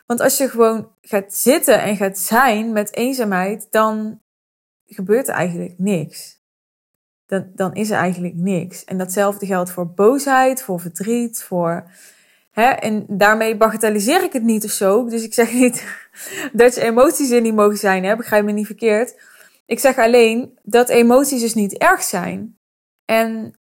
Want 0.07 0.21
als 0.21 0.37
je 0.37 0.49
gewoon 0.49 0.91
gaat 1.01 1.35
zitten 1.35 1.83
en 1.83 1.97
gaat 1.97 2.19
zijn 2.19 2.73
met 2.73 2.95
eenzaamheid, 2.95 3.67
dan 3.71 4.21
gebeurt 4.87 5.29
er 5.29 5.35
eigenlijk 5.35 5.75
niks. 5.79 6.41
Dan, 7.27 7.51
dan 7.55 7.75
is 7.75 7.91
er 7.91 7.97
eigenlijk 7.97 8.35
niks. 8.35 8.85
En 8.85 8.99
datzelfde 8.99 9.47
geldt 9.47 9.71
voor 9.71 9.91
boosheid, 9.91 10.63
voor 10.63 10.81
verdriet, 10.81 11.43
voor 11.43 11.91
Hè? 12.57 12.71
En 12.71 13.05
daarmee 13.09 13.57
bagatelliseer 13.57 14.23
ik 14.23 14.33
het 14.33 14.43
niet 14.43 14.65
of 14.65 14.71
zo. 14.71 15.09
Dus 15.09 15.23
ik 15.23 15.35
zeg 15.35 15.53
niet 15.53 15.85
dat 16.53 16.75
je 16.75 16.81
emoties 16.81 17.31
er 17.31 17.41
niet 17.41 17.55
mogen 17.55 17.79
zijn. 17.79 18.05
Hè? 18.05 18.17
Begrijp 18.17 18.45
me 18.45 18.53
niet 18.53 18.67
verkeerd. 18.67 19.21
Ik 19.67 19.79
zeg 19.79 19.99
alleen 19.99 20.59
dat 20.63 20.89
emoties 20.89 21.41
dus 21.41 21.55
niet 21.55 21.79
erg 21.79 22.03
zijn. 22.03 22.56
En 23.07 23.59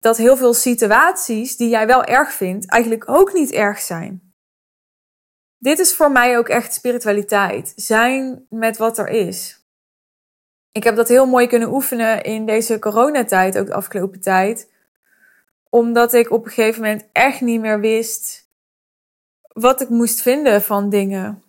dat 0.00 0.16
heel 0.16 0.36
veel 0.36 0.54
situaties 0.54 1.56
die 1.56 1.68
jij 1.68 1.86
wel 1.86 2.04
erg 2.04 2.32
vindt, 2.32 2.70
eigenlijk 2.70 3.10
ook 3.10 3.32
niet 3.32 3.50
erg 3.52 3.80
zijn. 3.80 4.34
Dit 5.58 5.78
is 5.78 5.94
voor 5.94 6.12
mij 6.12 6.38
ook 6.38 6.48
echt 6.48 6.74
spiritualiteit. 6.74 7.72
Zijn 7.76 8.46
met 8.48 8.76
wat 8.76 8.98
er 8.98 9.08
is. 9.08 9.64
Ik 10.72 10.84
heb 10.84 10.96
dat 10.96 11.08
heel 11.08 11.26
mooi 11.26 11.46
kunnen 11.46 11.72
oefenen 11.72 12.22
in 12.22 12.46
deze 12.46 12.78
coronatijd, 12.78 13.58
ook 13.58 13.66
de 13.66 13.74
afgelopen 13.74 14.20
tijd 14.20 14.68
omdat 15.70 16.12
ik 16.12 16.30
op 16.30 16.44
een 16.44 16.50
gegeven 16.50 16.82
moment 16.82 17.04
echt 17.12 17.40
niet 17.40 17.60
meer 17.60 17.80
wist 17.80 18.48
wat 19.52 19.80
ik 19.80 19.88
moest 19.88 20.22
vinden 20.22 20.62
van 20.62 20.90
dingen. 20.90 21.42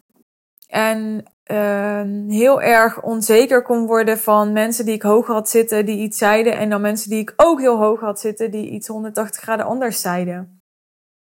En 0.67 1.25
uh, 1.51 2.01
heel 2.27 2.61
erg 2.61 3.01
onzeker 3.01 3.61
kon 3.61 3.85
worden 3.85 4.17
van 4.17 4.53
mensen 4.53 4.85
die 4.85 4.93
ik 4.93 5.01
hoog 5.01 5.27
had 5.27 5.49
zitten, 5.49 5.85
die 5.85 5.97
iets 5.97 6.17
zeiden. 6.17 6.57
En 6.57 6.69
dan 6.69 6.81
mensen 6.81 7.09
die 7.09 7.19
ik 7.19 7.33
ook 7.35 7.59
heel 7.59 7.77
hoog 7.77 7.99
had 7.99 8.19
zitten, 8.19 8.51
die 8.51 8.69
iets 8.69 8.87
180 8.87 9.41
graden 9.41 9.65
anders 9.65 10.01
zeiden. 10.01 10.61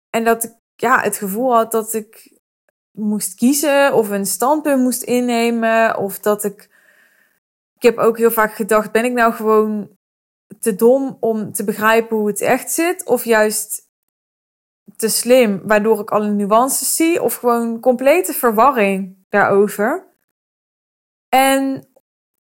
En 0.09 0.23
dat 0.23 0.43
ik 0.43 0.51
ja, 0.75 0.99
het 1.01 1.17
gevoel 1.17 1.53
had 1.53 1.71
dat 1.71 1.93
ik 1.93 2.39
moest 2.91 3.35
kiezen 3.35 3.93
of 3.93 4.09
een 4.09 4.25
standpunt 4.25 4.81
moest 4.81 5.03
innemen. 5.03 5.97
Of 5.97 6.19
dat 6.19 6.43
ik. 6.43 6.69
Ik 7.75 7.83
heb 7.83 7.97
ook 7.97 8.17
heel 8.17 8.31
vaak 8.31 8.53
gedacht: 8.53 8.91
ben 8.91 9.05
ik 9.05 9.13
nou 9.13 9.33
gewoon 9.33 9.89
te 10.59 10.75
dom 10.75 11.17
om 11.19 11.51
te 11.51 11.63
begrijpen 11.63 12.17
hoe 12.17 12.27
het 12.27 12.41
echt 12.41 12.71
zit, 12.71 13.05
of 13.05 13.23
juist 13.23 13.85
te 14.95 15.09
slim, 15.09 15.61
waardoor 15.63 15.99
ik 15.99 16.11
alle 16.11 16.29
nuances 16.29 16.95
zie, 16.95 17.21
of 17.21 17.35
gewoon 17.35 17.79
complete 17.79 18.33
verwarring 18.33 19.25
daarover. 19.29 20.06
En 21.29 21.87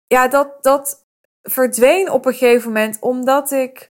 ja, 0.07 0.27
dat, 0.27 0.63
dat 0.63 1.05
verdween 1.41 2.11
op 2.11 2.25
een 2.25 2.33
gegeven 2.33 2.71
moment, 2.71 2.97
omdat 2.99 3.51
ik, 3.51 3.91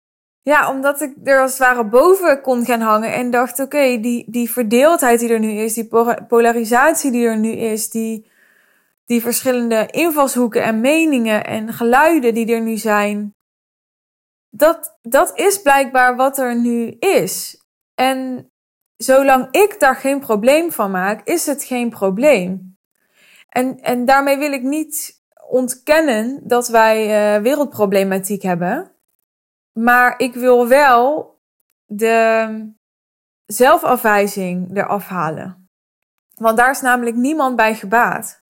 ja, 0.42 0.70
omdat 0.70 1.00
ik 1.00 1.14
er 1.24 1.40
als 1.40 1.50
het 1.50 1.60
ware 1.60 1.84
boven 1.84 2.40
kon 2.40 2.64
gaan 2.64 2.80
hangen 2.80 3.12
en 3.12 3.30
dacht: 3.30 3.60
oké, 3.60 4.00
die, 4.00 4.24
die 4.30 4.50
verdeeldheid 4.50 5.20
die 5.20 5.32
er 5.32 5.38
nu 5.38 5.50
is, 5.50 5.74
die 5.74 5.88
polarisatie 6.28 7.10
die 7.10 7.26
er 7.26 7.38
nu 7.38 7.50
is, 7.50 7.90
die, 7.90 8.30
die 9.04 9.20
verschillende 9.20 9.86
invalshoeken 9.90 10.62
en 10.62 10.80
meningen 10.80 11.44
en 11.44 11.72
geluiden 11.72 12.34
die 12.34 12.54
er 12.54 12.60
nu 12.60 12.76
zijn, 12.76 13.34
dat, 14.50 14.98
dat 15.02 15.38
is 15.38 15.62
blijkbaar 15.62 16.16
wat 16.16 16.38
er 16.38 16.56
nu 16.56 16.96
is. 16.98 17.62
En 17.94 18.50
zolang 18.96 19.48
ik 19.50 19.80
daar 19.80 19.96
geen 19.96 20.20
probleem 20.20 20.72
van 20.72 20.90
maak, 20.90 21.20
is 21.28 21.46
het 21.46 21.64
geen 21.64 21.90
probleem. 21.90 22.67
En, 23.48 23.80
en 23.80 24.04
daarmee 24.04 24.38
wil 24.38 24.52
ik 24.52 24.62
niet 24.62 25.22
ontkennen 25.48 26.48
dat 26.48 26.68
wij 26.68 27.04
uh, 27.36 27.42
wereldproblematiek 27.42 28.42
hebben. 28.42 28.92
Maar 29.72 30.18
ik 30.18 30.34
wil 30.34 30.68
wel 30.68 31.36
de 31.84 32.72
zelfafwijzing 33.44 34.76
eraf 34.76 35.06
halen. 35.06 35.68
Want 36.34 36.56
daar 36.56 36.70
is 36.70 36.80
namelijk 36.80 37.16
niemand 37.16 37.56
bij 37.56 37.74
gebaat. 37.74 38.46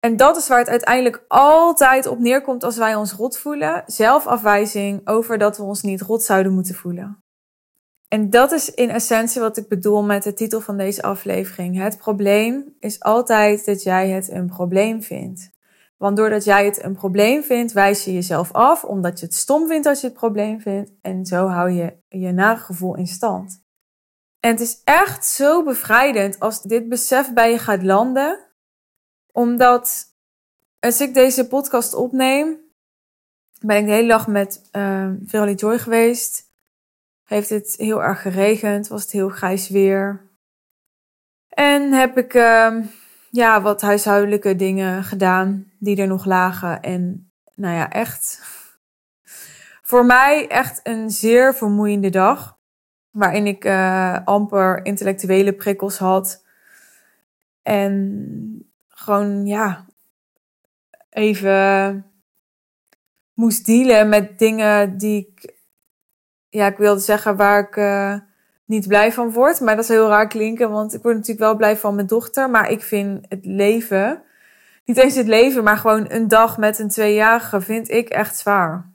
En 0.00 0.16
dat 0.16 0.36
is 0.36 0.48
waar 0.48 0.58
het 0.58 0.68
uiteindelijk 0.68 1.24
altijd 1.28 2.06
op 2.06 2.18
neerkomt 2.18 2.64
als 2.64 2.76
wij 2.76 2.94
ons 2.94 3.12
rot 3.12 3.38
voelen. 3.38 3.82
Zelfafwijzing 3.86 5.08
over 5.08 5.38
dat 5.38 5.56
we 5.56 5.62
ons 5.62 5.82
niet 5.82 6.00
rot 6.00 6.22
zouden 6.22 6.52
moeten 6.52 6.74
voelen. 6.74 7.21
En 8.12 8.30
dat 8.30 8.52
is 8.52 8.74
in 8.74 8.90
essentie 8.90 9.40
wat 9.40 9.56
ik 9.56 9.68
bedoel 9.68 10.02
met 10.02 10.22
de 10.22 10.34
titel 10.34 10.60
van 10.60 10.76
deze 10.76 11.02
aflevering. 11.02 11.78
Het 11.78 11.98
probleem 11.98 12.76
is 12.80 13.00
altijd 13.00 13.64
dat 13.64 13.82
jij 13.82 14.08
het 14.08 14.30
een 14.30 14.46
probleem 14.46 15.02
vindt. 15.02 15.50
Want 15.96 16.16
doordat 16.16 16.44
jij 16.44 16.64
het 16.64 16.84
een 16.84 16.94
probleem 16.94 17.42
vindt, 17.42 17.72
wijs 17.72 18.04
je 18.04 18.12
jezelf 18.12 18.52
af, 18.52 18.84
omdat 18.84 19.20
je 19.20 19.26
het 19.26 19.34
stom 19.34 19.68
vindt 19.68 19.86
als 19.86 20.00
je 20.00 20.06
het 20.06 20.16
probleem 20.16 20.60
vindt. 20.60 20.90
En 21.00 21.26
zo 21.26 21.46
hou 21.46 21.70
je 21.70 21.96
je 22.08 22.32
nagevoel 22.32 22.96
in 22.96 23.06
stand. 23.06 23.64
En 24.40 24.50
het 24.50 24.60
is 24.60 24.80
echt 24.84 25.26
zo 25.26 25.62
bevrijdend 25.64 26.40
als 26.40 26.62
dit 26.62 26.88
besef 26.88 27.32
bij 27.32 27.50
je 27.50 27.58
gaat 27.58 27.82
landen 27.82 28.38
omdat 29.32 30.04
als 30.80 31.00
ik 31.00 31.14
deze 31.14 31.48
podcast 31.48 31.94
opneem, 31.94 32.58
ben 33.60 33.76
ik 33.76 33.86
de 33.86 33.92
hele 33.92 34.08
dag 34.08 34.26
met 34.26 34.68
uh, 34.72 35.54
Joy 35.56 35.78
geweest. 35.78 36.51
Heeft 37.32 37.48
het 37.48 37.74
heel 37.78 38.02
erg 38.02 38.22
geregend, 38.22 38.88
was 38.88 39.02
het 39.02 39.10
heel 39.10 39.28
grijs 39.28 39.68
weer. 39.68 40.30
En 41.48 41.92
heb 41.92 42.18
ik 42.18 42.34
uh, 42.34 42.76
ja, 43.30 43.62
wat 43.62 43.80
huishoudelijke 43.80 44.56
dingen 44.56 45.04
gedaan 45.04 45.72
die 45.78 45.96
er 45.96 46.06
nog 46.06 46.24
lagen. 46.24 46.82
En 46.82 47.32
nou 47.54 47.74
ja, 47.74 47.90
echt 47.90 48.40
voor 49.90 50.06
mij 50.06 50.48
echt 50.48 50.80
een 50.82 51.10
zeer 51.10 51.54
vermoeiende 51.54 52.10
dag. 52.10 52.58
Waarin 53.10 53.46
ik 53.46 53.64
uh, 53.64 54.18
amper 54.24 54.84
intellectuele 54.84 55.52
prikkels 55.52 55.98
had. 55.98 56.44
En 57.62 58.72
gewoon, 58.88 59.46
ja, 59.46 59.86
even 61.10 62.06
moest 63.34 63.66
dealen 63.66 64.08
met 64.08 64.38
dingen 64.38 64.96
die 64.96 65.18
ik, 65.18 65.51
ja, 66.52 66.66
ik 66.66 66.76
wilde 66.76 67.00
zeggen 67.00 67.36
waar 67.36 67.60
ik 67.60 67.76
uh, 67.76 68.14
niet 68.64 68.88
blij 68.88 69.12
van 69.12 69.32
word. 69.32 69.60
Maar 69.60 69.74
dat 69.74 69.84
is 69.84 69.90
heel 69.90 70.08
raar 70.08 70.28
klinken, 70.28 70.70
want 70.70 70.94
ik 70.94 71.02
word 71.02 71.14
natuurlijk 71.14 71.40
wel 71.40 71.56
blij 71.56 71.76
van 71.76 71.94
mijn 71.94 72.06
dochter. 72.06 72.50
Maar 72.50 72.70
ik 72.70 72.82
vind 72.82 73.26
het 73.28 73.44
leven, 73.44 74.22
niet 74.84 74.96
eens 74.96 75.14
het 75.14 75.26
leven, 75.26 75.64
maar 75.64 75.76
gewoon 75.76 76.10
een 76.10 76.28
dag 76.28 76.58
met 76.58 76.78
een 76.78 76.88
tweejarige 76.88 77.60
vind 77.60 77.90
ik 77.90 78.08
echt 78.08 78.36
zwaar. 78.36 78.90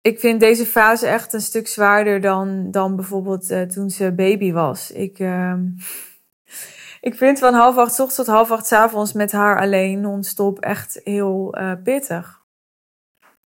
Ik 0.00 0.20
vind 0.20 0.40
deze 0.40 0.66
fase 0.66 1.06
echt 1.06 1.32
een 1.32 1.40
stuk 1.40 1.68
zwaarder 1.68 2.20
dan, 2.20 2.70
dan 2.70 2.96
bijvoorbeeld 2.96 3.50
uh, 3.50 3.62
toen 3.62 3.90
ze 3.90 4.12
baby 4.12 4.52
was. 4.52 4.90
Ik, 4.90 5.18
uh, 5.18 5.54
ik 7.08 7.14
vind 7.14 7.38
van 7.38 7.54
half 7.54 7.76
acht 7.76 7.90
ochtends 7.90 8.14
tot 8.14 8.26
half 8.26 8.50
acht 8.50 8.72
avonds 8.72 9.12
met 9.12 9.32
haar 9.32 9.60
alleen 9.60 10.00
non-stop 10.00 10.58
echt 10.58 11.00
heel 11.04 11.58
uh, 11.58 11.72
pittig. 11.82 12.44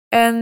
En 0.08 0.36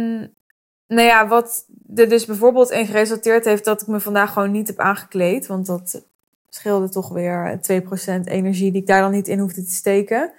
nou 0.88 1.07
ja, 1.07 1.27
wat 1.27 1.65
er 1.95 2.09
dus 2.09 2.25
bijvoorbeeld 2.25 2.71
in 2.71 2.85
geresulteerd 2.85 3.45
heeft 3.45 3.65
dat 3.65 3.81
ik 3.81 3.88
me 3.88 4.00
vandaag 4.00 4.33
gewoon 4.33 4.51
niet 4.51 4.67
heb 4.67 4.79
aangekleed. 4.79 5.47
Want 5.47 5.65
dat 5.65 6.01
scheelde 6.50 6.89
toch 6.89 7.09
weer 7.09 7.59
2% 7.71 8.21
energie 8.23 8.71
die 8.71 8.81
ik 8.81 8.88
daar 8.88 9.01
dan 9.01 9.12
niet 9.12 9.27
in 9.27 9.39
hoefde 9.39 9.63
te 9.63 9.71
steken. 9.71 10.31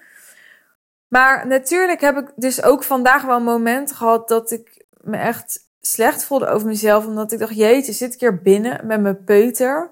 Maar 1.08 1.46
natuurlijk 1.46 2.00
heb 2.00 2.16
ik 2.16 2.32
dus 2.36 2.62
ook 2.62 2.82
vandaag 2.82 3.22
wel 3.22 3.36
een 3.36 3.42
moment 3.42 3.92
gehad 3.92 4.28
dat 4.28 4.50
ik 4.50 4.84
me 5.00 5.16
echt 5.16 5.68
slecht 5.80 6.24
voelde 6.24 6.46
over 6.46 6.66
mezelf. 6.66 7.06
Omdat 7.06 7.32
ik 7.32 7.38
dacht, 7.38 7.56
jeetje, 7.56 7.92
zit 7.92 8.14
ik 8.14 8.20
hier 8.20 8.42
binnen 8.42 8.86
met 8.86 9.00
mijn 9.00 9.24
peuter. 9.24 9.90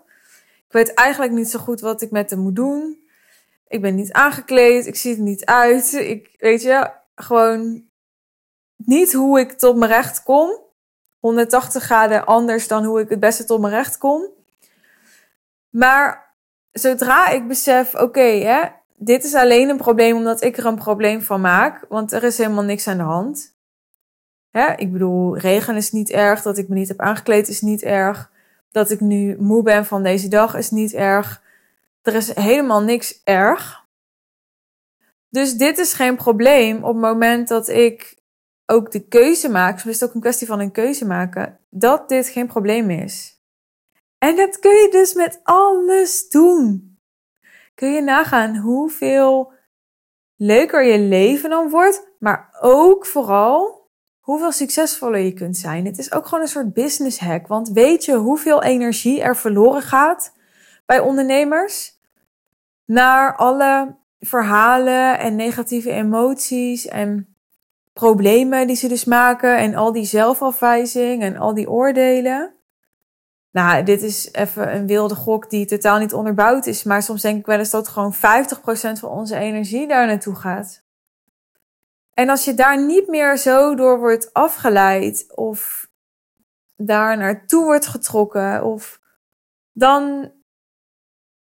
Ik 0.66 0.72
weet 0.72 0.94
eigenlijk 0.94 1.32
niet 1.32 1.50
zo 1.50 1.58
goed 1.58 1.80
wat 1.80 2.02
ik 2.02 2.10
met 2.10 2.30
hem 2.30 2.38
moet 2.38 2.56
doen. 2.56 3.00
Ik 3.68 3.80
ben 3.80 3.94
niet 3.94 4.12
aangekleed, 4.12 4.86
ik 4.86 4.96
zie 4.96 5.16
er 5.16 5.22
niet 5.22 5.44
uit. 5.44 5.92
Ik 5.92 6.34
weet 6.38 6.62
je, 6.62 6.90
gewoon 7.14 7.84
niet 8.76 9.12
hoe 9.12 9.40
ik 9.40 9.52
tot 9.52 9.76
mijn 9.76 9.90
recht 9.90 10.22
kom. 10.22 10.60
180 11.22 11.82
graden 11.82 12.26
anders 12.26 12.68
dan 12.68 12.84
hoe 12.84 13.00
ik 13.00 13.08
het 13.08 13.20
beste 13.20 13.44
tot 13.44 13.60
mijn 13.60 13.72
recht 13.72 13.98
kom. 13.98 14.28
Maar 15.70 16.34
zodra 16.72 17.28
ik 17.28 17.48
besef, 17.48 17.94
oké, 17.94 18.20
hè, 18.20 18.62
dit 18.94 19.24
is 19.24 19.34
alleen 19.34 19.68
een 19.68 19.76
probleem 19.76 20.16
omdat 20.16 20.42
ik 20.42 20.56
er 20.56 20.66
een 20.66 20.74
probleem 20.74 21.22
van 21.22 21.40
maak, 21.40 21.86
want 21.88 22.12
er 22.12 22.22
is 22.22 22.38
helemaal 22.38 22.64
niks 22.64 22.88
aan 22.88 22.96
de 22.96 23.02
hand. 23.02 23.54
Hè, 24.50 24.72
ik 24.76 24.92
bedoel, 24.92 25.36
regen 25.36 25.76
is 25.76 25.92
niet 25.92 26.10
erg, 26.10 26.42
dat 26.42 26.58
ik 26.58 26.68
me 26.68 26.74
niet 26.74 26.88
heb 26.88 27.00
aangekleed 27.00 27.48
is 27.48 27.60
niet 27.60 27.82
erg, 27.82 28.30
dat 28.70 28.90
ik 28.90 29.00
nu 29.00 29.36
moe 29.38 29.62
ben 29.62 29.86
van 29.86 30.02
deze 30.02 30.28
dag 30.28 30.54
is 30.54 30.70
niet 30.70 30.92
erg. 30.92 31.42
Er 32.02 32.14
is 32.14 32.34
helemaal 32.34 32.82
niks 32.82 33.20
erg. 33.24 33.84
Dus 35.28 35.54
dit 35.54 35.78
is 35.78 35.92
geen 35.92 36.16
probleem 36.16 36.76
op 36.76 36.92
het 36.92 37.02
moment 37.02 37.48
dat 37.48 37.68
ik 37.68 38.20
ook 38.66 38.90
de 38.90 39.08
keuze 39.08 39.48
maak, 39.48 39.78
soms 39.78 39.94
is 39.94 40.00
het 40.00 40.08
ook 40.08 40.14
een 40.14 40.20
kwestie 40.20 40.46
van 40.46 40.60
een 40.60 40.72
keuze 40.72 41.06
maken, 41.06 41.58
dat 41.70 42.08
dit 42.08 42.28
geen 42.28 42.46
probleem 42.46 42.90
is. 42.90 43.40
En 44.18 44.36
dat 44.36 44.58
kun 44.58 44.70
je 44.70 44.88
dus 44.90 45.14
met 45.14 45.40
alles 45.42 46.28
doen. 46.28 46.96
Kun 47.74 47.92
je 47.92 48.02
nagaan 48.02 48.56
hoeveel 48.56 49.52
leuker 50.36 50.84
je 50.84 50.98
leven 50.98 51.50
dan 51.50 51.70
wordt, 51.70 52.08
maar 52.18 52.56
ook 52.60 53.06
vooral 53.06 53.90
hoeveel 54.20 54.52
succesvoller 54.52 55.20
je 55.20 55.32
kunt 55.32 55.56
zijn. 55.56 55.86
Het 55.86 55.98
is 55.98 56.12
ook 56.12 56.24
gewoon 56.24 56.40
een 56.40 56.50
soort 56.50 56.72
business 56.72 57.18
hack, 57.18 57.46
want 57.46 57.68
weet 57.68 58.04
je 58.04 58.14
hoeveel 58.14 58.62
energie 58.62 59.22
er 59.22 59.36
verloren 59.36 59.82
gaat 59.82 60.32
bij 60.86 61.00
ondernemers 61.00 62.00
naar 62.84 63.36
alle 63.36 63.96
verhalen 64.20 65.18
en 65.18 65.36
negatieve 65.36 65.90
emoties 65.90 66.86
en 66.86 67.31
problemen 68.02 68.66
die 68.66 68.76
ze 68.76 68.88
dus 68.88 69.04
maken 69.04 69.58
en 69.58 69.74
al 69.74 69.92
die 69.92 70.04
zelfafwijzing 70.04 71.22
en 71.22 71.36
al 71.36 71.54
die 71.54 71.70
oordelen. 71.70 72.54
Nou, 73.50 73.82
dit 73.82 74.02
is 74.02 74.32
even 74.32 74.74
een 74.74 74.86
wilde 74.86 75.14
gok 75.14 75.50
die 75.50 75.66
totaal 75.66 75.98
niet 75.98 76.12
onderbouwd 76.12 76.66
is. 76.66 76.82
Maar 76.82 77.02
soms 77.02 77.22
denk 77.22 77.38
ik 77.38 77.46
wel 77.46 77.58
eens 77.58 77.70
dat 77.70 77.88
gewoon 77.88 78.14
50% 78.14 78.18
van 78.98 79.08
onze 79.08 79.36
energie 79.36 79.88
daar 79.88 80.06
naartoe 80.06 80.34
gaat. 80.34 80.84
En 82.14 82.28
als 82.28 82.44
je 82.44 82.54
daar 82.54 82.84
niet 82.84 83.08
meer 83.08 83.36
zo 83.36 83.74
door 83.74 83.98
wordt 83.98 84.32
afgeleid 84.32 85.32
of 85.34 85.90
daar 86.76 87.16
naartoe 87.16 87.64
wordt 87.64 87.86
getrokken, 87.86 88.64
of 88.64 89.00
dan 89.72 90.32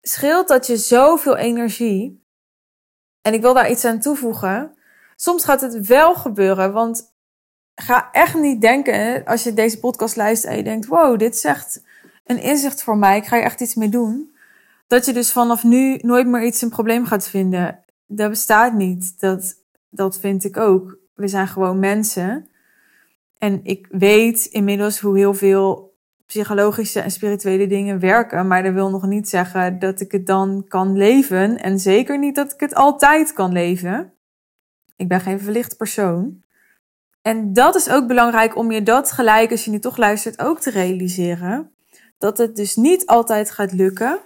scheelt 0.00 0.48
dat 0.48 0.66
je 0.66 0.76
zoveel 0.76 1.36
energie. 1.36 2.26
En 3.20 3.34
ik 3.34 3.40
wil 3.40 3.54
daar 3.54 3.70
iets 3.70 3.84
aan 3.84 4.00
toevoegen. 4.00 4.75
Soms 5.16 5.44
gaat 5.44 5.61
het 5.61 5.87
wel 5.87 6.14
gebeuren, 6.14 6.73
want 6.73 7.14
ga 7.75 8.08
echt 8.12 8.35
niet 8.35 8.61
denken 8.61 9.25
als 9.25 9.42
je 9.42 9.54
deze 9.54 9.78
podcast 9.78 10.16
luistert 10.16 10.52
en 10.52 10.58
je 10.58 10.64
denkt: 10.64 10.87
wow, 10.87 11.18
dit 11.18 11.35
is 11.35 11.44
echt 11.44 11.82
een 12.25 12.42
inzicht 12.42 12.82
voor 12.82 12.96
mij, 12.96 13.16
ik 13.16 13.26
ga 13.26 13.37
er 13.37 13.42
echt 13.42 13.61
iets 13.61 13.75
mee 13.75 13.88
doen. 13.88 14.35
Dat 14.87 15.06
je 15.06 15.12
dus 15.12 15.32
vanaf 15.32 15.64
nu 15.64 15.99
nooit 16.02 16.26
meer 16.26 16.44
iets 16.44 16.62
een 16.62 16.68
probleem 16.68 17.06
gaat 17.06 17.28
vinden. 17.28 17.85
Dat 18.06 18.30
bestaat 18.30 18.73
niet. 18.73 19.20
Dat, 19.20 19.54
dat 19.88 20.18
vind 20.18 20.44
ik 20.44 20.56
ook. 20.56 20.96
We 21.14 21.28
zijn 21.28 21.49
gewoon 21.49 21.78
mensen. 21.78 22.49
En 23.38 23.61
ik 23.62 23.87
weet 23.90 24.44
inmiddels 24.44 25.00
hoe 25.00 25.16
heel 25.16 25.35
veel 25.35 25.94
psychologische 26.26 27.00
en 27.00 27.11
spirituele 27.11 27.66
dingen 27.66 28.00
werken. 28.00 28.46
Maar 28.46 28.62
dat 28.62 28.73
wil 28.73 28.90
nog 28.90 29.06
niet 29.06 29.28
zeggen 29.28 29.78
dat 29.78 30.00
ik 30.00 30.12
het 30.12 30.26
dan 30.26 30.64
kan 30.68 30.96
leven. 30.96 31.58
En 31.62 31.78
zeker 31.78 32.18
niet 32.18 32.35
dat 32.35 32.52
ik 32.52 32.61
het 32.61 32.75
altijd 32.75 33.32
kan 33.32 33.52
leven. 33.52 34.12
Ik 34.96 35.08
ben 35.08 35.20
geen 35.20 35.40
verlicht 35.40 35.76
persoon. 35.76 36.42
En 37.22 37.52
dat 37.52 37.75
is 37.75 37.90
ook 37.90 38.06
belangrijk 38.06 38.56
om 38.56 38.71
je 38.71 38.82
dat 38.82 39.12
gelijk, 39.12 39.50
als 39.50 39.64
je 39.64 39.71
nu 39.71 39.78
toch 39.78 39.97
luistert, 39.97 40.38
ook 40.38 40.60
te 40.60 40.71
realiseren. 40.71 41.71
Dat 42.18 42.38
het 42.38 42.56
dus 42.56 42.76
niet 42.76 43.06
altijd 43.06 43.50
gaat 43.50 43.73
lukken. 43.73 44.18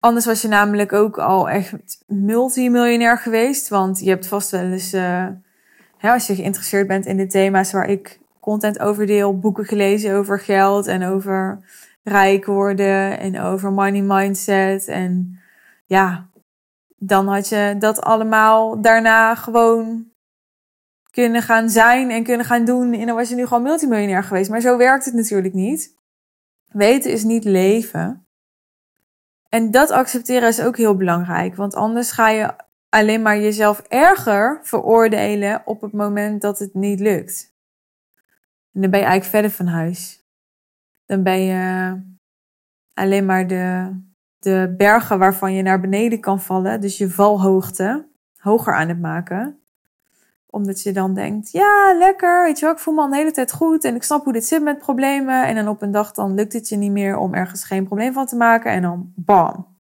Anders 0.00 0.26
was 0.26 0.42
je 0.42 0.48
namelijk 0.48 0.92
ook 0.92 1.18
al 1.18 1.48
echt 1.48 2.04
multimiljonair 2.06 3.18
geweest. 3.18 3.68
Want 3.68 4.00
je 4.00 4.08
hebt 4.08 4.26
vast 4.26 4.50
wel 4.50 4.64
eens, 4.64 4.92
hè, 4.92 6.12
als 6.12 6.26
je 6.26 6.34
geïnteresseerd 6.34 6.86
bent 6.86 7.06
in 7.06 7.16
de 7.16 7.26
thema's 7.26 7.72
waar 7.72 7.88
ik 7.88 8.20
content 8.40 8.78
over 8.78 9.06
deel, 9.06 9.38
boeken 9.38 9.64
gelezen 9.64 10.14
over 10.14 10.40
geld 10.40 10.86
en 10.86 11.04
over 11.04 11.58
rijk 12.02 12.44
worden 12.44 13.18
en 13.18 13.40
over 13.40 13.72
money 13.72 14.02
mindset. 14.02 14.86
En 14.86 15.40
ja, 15.86 16.28
dan 17.02 17.28
had 17.28 17.48
je 17.48 17.76
dat 17.78 18.00
allemaal 18.00 18.80
daarna 18.80 19.34
gewoon 19.34 20.12
kunnen 21.10 21.42
gaan 21.42 21.70
zijn 21.70 22.10
en 22.10 22.24
kunnen 22.24 22.46
gaan 22.46 22.64
doen. 22.64 22.92
En 22.92 23.06
dan 23.06 23.16
was 23.16 23.28
je 23.28 23.34
nu 23.34 23.46
gewoon 23.46 23.62
multimiljonair 23.62 24.24
geweest. 24.24 24.50
Maar 24.50 24.60
zo 24.60 24.76
werkt 24.76 25.04
het 25.04 25.14
natuurlijk 25.14 25.54
niet. 25.54 25.96
Weten 26.66 27.10
is 27.10 27.24
niet 27.24 27.44
leven. 27.44 28.26
En 29.48 29.70
dat 29.70 29.90
accepteren 29.90 30.48
is 30.48 30.60
ook 30.60 30.76
heel 30.76 30.96
belangrijk. 30.96 31.54
Want 31.54 31.74
anders 31.74 32.10
ga 32.10 32.28
je 32.28 32.54
alleen 32.88 33.22
maar 33.22 33.38
jezelf 33.38 33.80
erger 33.80 34.60
veroordelen 34.62 35.62
op 35.64 35.80
het 35.80 35.92
moment 35.92 36.40
dat 36.42 36.58
het 36.58 36.74
niet 36.74 37.00
lukt. 37.00 37.54
En 38.72 38.80
dan 38.80 38.90
ben 38.90 39.00
je 39.00 39.06
eigenlijk 39.06 39.34
verder 39.34 39.50
van 39.50 39.66
huis. 39.66 40.24
Dan 41.06 41.22
ben 41.22 41.40
je 41.40 41.94
alleen 42.94 43.26
maar 43.26 43.46
de, 43.46 43.90
de 44.40 44.74
bergen 44.76 45.18
waarvan 45.18 45.54
je 45.54 45.62
naar 45.62 45.80
beneden 45.80 46.20
kan 46.20 46.40
vallen, 46.40 46.80
dus 46.80 46.98
je 46.98 47.10
valhoogte, 47.10 48.08
hoger 48.36 48.74
aan 48.74 48.88
het 48.88 49.00
maken 49.00 49.60
omdat 50.50 50.82
je 50.82 50.92
dan 50.92 51.14
denkt, 51.14 51.50
ja, 51.50 51.96
lekker, 51.98 52.44
weet 52.44 52.58
je 52.58 52.64
wel, 52.64 52.74
ik 52.74 52.80
voel 52.80 52.94
me 52.94 53.00
al 53.00 53.06
een 53.06 53.12
hele 53.12 53.30
tijd 53.30 53.52
goed 53.52 53.84
en 53.84 53.94
ik 53.94 54.02
snap 54.02 54.24
hoe 54.24 54.32
dit 54.32 54.44
zit 54.44 54.62
met 54.62 54.78
problemen. 54.78 55.46
En 55.46 55.54
dan 55.54 55.68
op 55.68 55.82
een 55.82 55.90
dag 55.90 56.12
dan 56.12 56.34
lukt 56.34 56.52
het 56.52 56.68
je 56.68 56.76
niet 56.76 56.90
meer 56.90 57.16
om 57.16 57.34
ergens 57.34 57.64
geen 57.64 57.84
probleem 57.84 58.12
van 58.12 58.26
te 58.26 58.36
maken 58.36 58.70
en 58.72 58.82
dan 58.82 59.12
bam. 59.16 59.78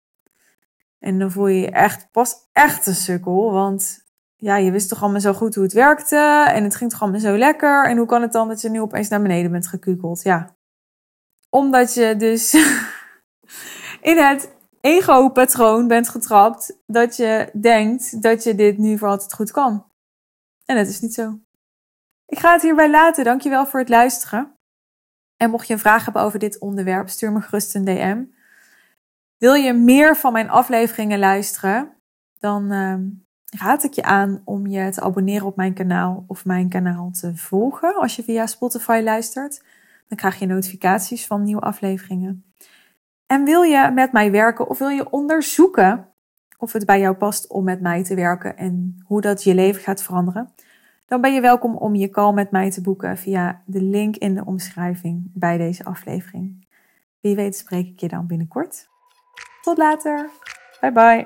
En 0.99 1.19
dan 1.19 1.31
voel 1.31 1.47
je 1.47 1.59
je 1.59 1.71
echt 1.71 2.11
pas 2.11 2.35
echt 2.51 2.87
een 2.87 2.95
sukkel, 2.95 3.51
want 3.51 4.01
ja, 4.35 4.57
je 4.57 4.71
wist 4.71 4.89
toch 4.89 5.01
allemaal 5.01 5.19
zo 5.21 5.33
goed 5.33 5.55
hoe 5.55 5.63
het 5.63 5.73
werkte 5.73 6.45
en 6.53 6.63
het 6.63 6.75
ging 6.75 6.89
toch 6.91 7.01
allemaal 7.01 7.19
zo 7.19 7.37
lekker. 7.37 7.85
En 7.85 7.97
hoe 7.97 8.07
kan 8.07 8.21
het 8.21 8.31
dan 8.31 8.47
dat 8.47 8.61
je 8.61 8.69
nu 8.69 8.81
opeens 8.81 9.09
naar 9.09 9.21
beneden 9.21 9.51
bent 9.51 9.67
gekukeld? 9.67 10.23
Ja, 10.23 10.55
omdat 11.49 11.93
je 11.93 12.15
dus 12.15 12.51
in 14.03 14.17
het 14.17 14.55
ego-patroon 14.81 15.87
bent 15.87 16.09
getrapt 16.09 16.77
dat 16.85 17.15
je 17.15 17.49
denkt 17.61 18.21
dat 18.21 18.43
je 18.43 18.55
dit 18.55 18.77
nu 18.77 18.97
voor 18.97 19.07
altijd 19.07 19.33
goed 19.33 19.51
kan. 19.51 19.85
En 20.65 20.75
dat 20.75 20.87
is 20.87 20.99
niet 20.99 21.13
zo. 21.13 21.39
Ik 22.25 22.39
ga 22.39 22.53
het 22.53 22.61
hierbij 22.61 22.89
laten. 22.89 23.23
Dankjewel 23.23 23.65
voor 23.65 23.79
het 23.79 23.89
luisteren. 23.89 24.57
En 25.37 25.49
mocht 25.49 25.67
je 25.67 25.73
een 25.73 25.79
vraag 25.79 26.03
hebben 26.03 26.21
over 26.21 26.39
dit 26.39 26.59
onderwerp, 26.59 27.09
stuur 27.09 27.31
me 27.31 27.41
gerust 27.41 27.75
een 27.75 27.85
DM. 27.85 28.23
Wil 29.37 29.53
je 29.53 29.73
meer 29.73 30.17
van 30.17 30.33
mijn 30.33 30.49
afleveringen 30.49 31.19
luisteren? 31.19 31.93
Dan 32.39 32.71
uh, 32.71 32.95
raad 33.59 33.83
ik 33.83 33.93
je 33.93 34.03
aan 34.03 34.41
om 34.45 34.67
je 34.67 34.89
te 34.89 35.01
abonneren 35.01 35.47
op 35.47 35.55
mijn 35.55 35.73
kanaal 35.73 36.23
of 36.27 36.45
mijn 36.45 36.69
kanaal 36.69 37.11
te 37.11 37.35
volgen 37.35 37.95
als 37.95 38.15
je 38.15 38.23
via 38.23 38.45
Spotify 38.45 39.01
luistert. 39.03 39.63
Dan 40.07 40.17
krijg 40.17 40.39
je 40.39 40.45
notificaties 40.45 41.27
van 41.27 41.43
nieuwe 41.43 41.61
afleveringen. 41.61 42.52
En 43.25 43.43
wil 43.43 43.62
je 43.62 43.91
met 43.93 44.12
mij 44.12 44.31
werken 44.31 44.69
of 44.69 44.79
wil 44.79 44.89
je 44.89 45.09
onderzoeken 45.09 46.07
of 46.57 46.73
het 46.73 46.86
bij 46.86 46.99
jou 46.99 47.15
past 47.15 47.49
om 47.49 47.63
met 47.63 47.81
mij 47.81 48.03
te 48.03 48.15
werken 48.15 48.57
en 48.57 49.03
hoe 49.05 49.21
dat 49.21 49.43
je 49.43 49.55
leven 49.55 49.81
gaat 49.81 50.03
veranderen, 50.03 50.53
dan 51.05 51.21
ben 51.21 51.33
je 51.33 51.41
welkom 51.41 51.75
om 51.75 51.95
je 51.95 52.09
call 52.09 52.33
met 52.33 52.51
mij 52.51 52.71
te 52.71 52.81
boeken 52.81 53.17
via 53.17 53.62
de 53.65 53.81
link 53.81 54.15
in 54.15 54.36
de 54.36 54.45
omschrijving 54.45 55.31
bij 55.33 55.57
deze 55.57 55.83
aflevering. 55.83 56.67
Wie 57.19 57.36
weet 57.36 57.55
spreek 57.55 57.88
ik 57.88 57.99
je 57.99 58.07
dan 58.07 58.27
binnenkort. 58.27 58.88
Tot 59.62 59.77
later. 59.77 60.29
Bye 60.79 60.91
bye. 60.91 61.25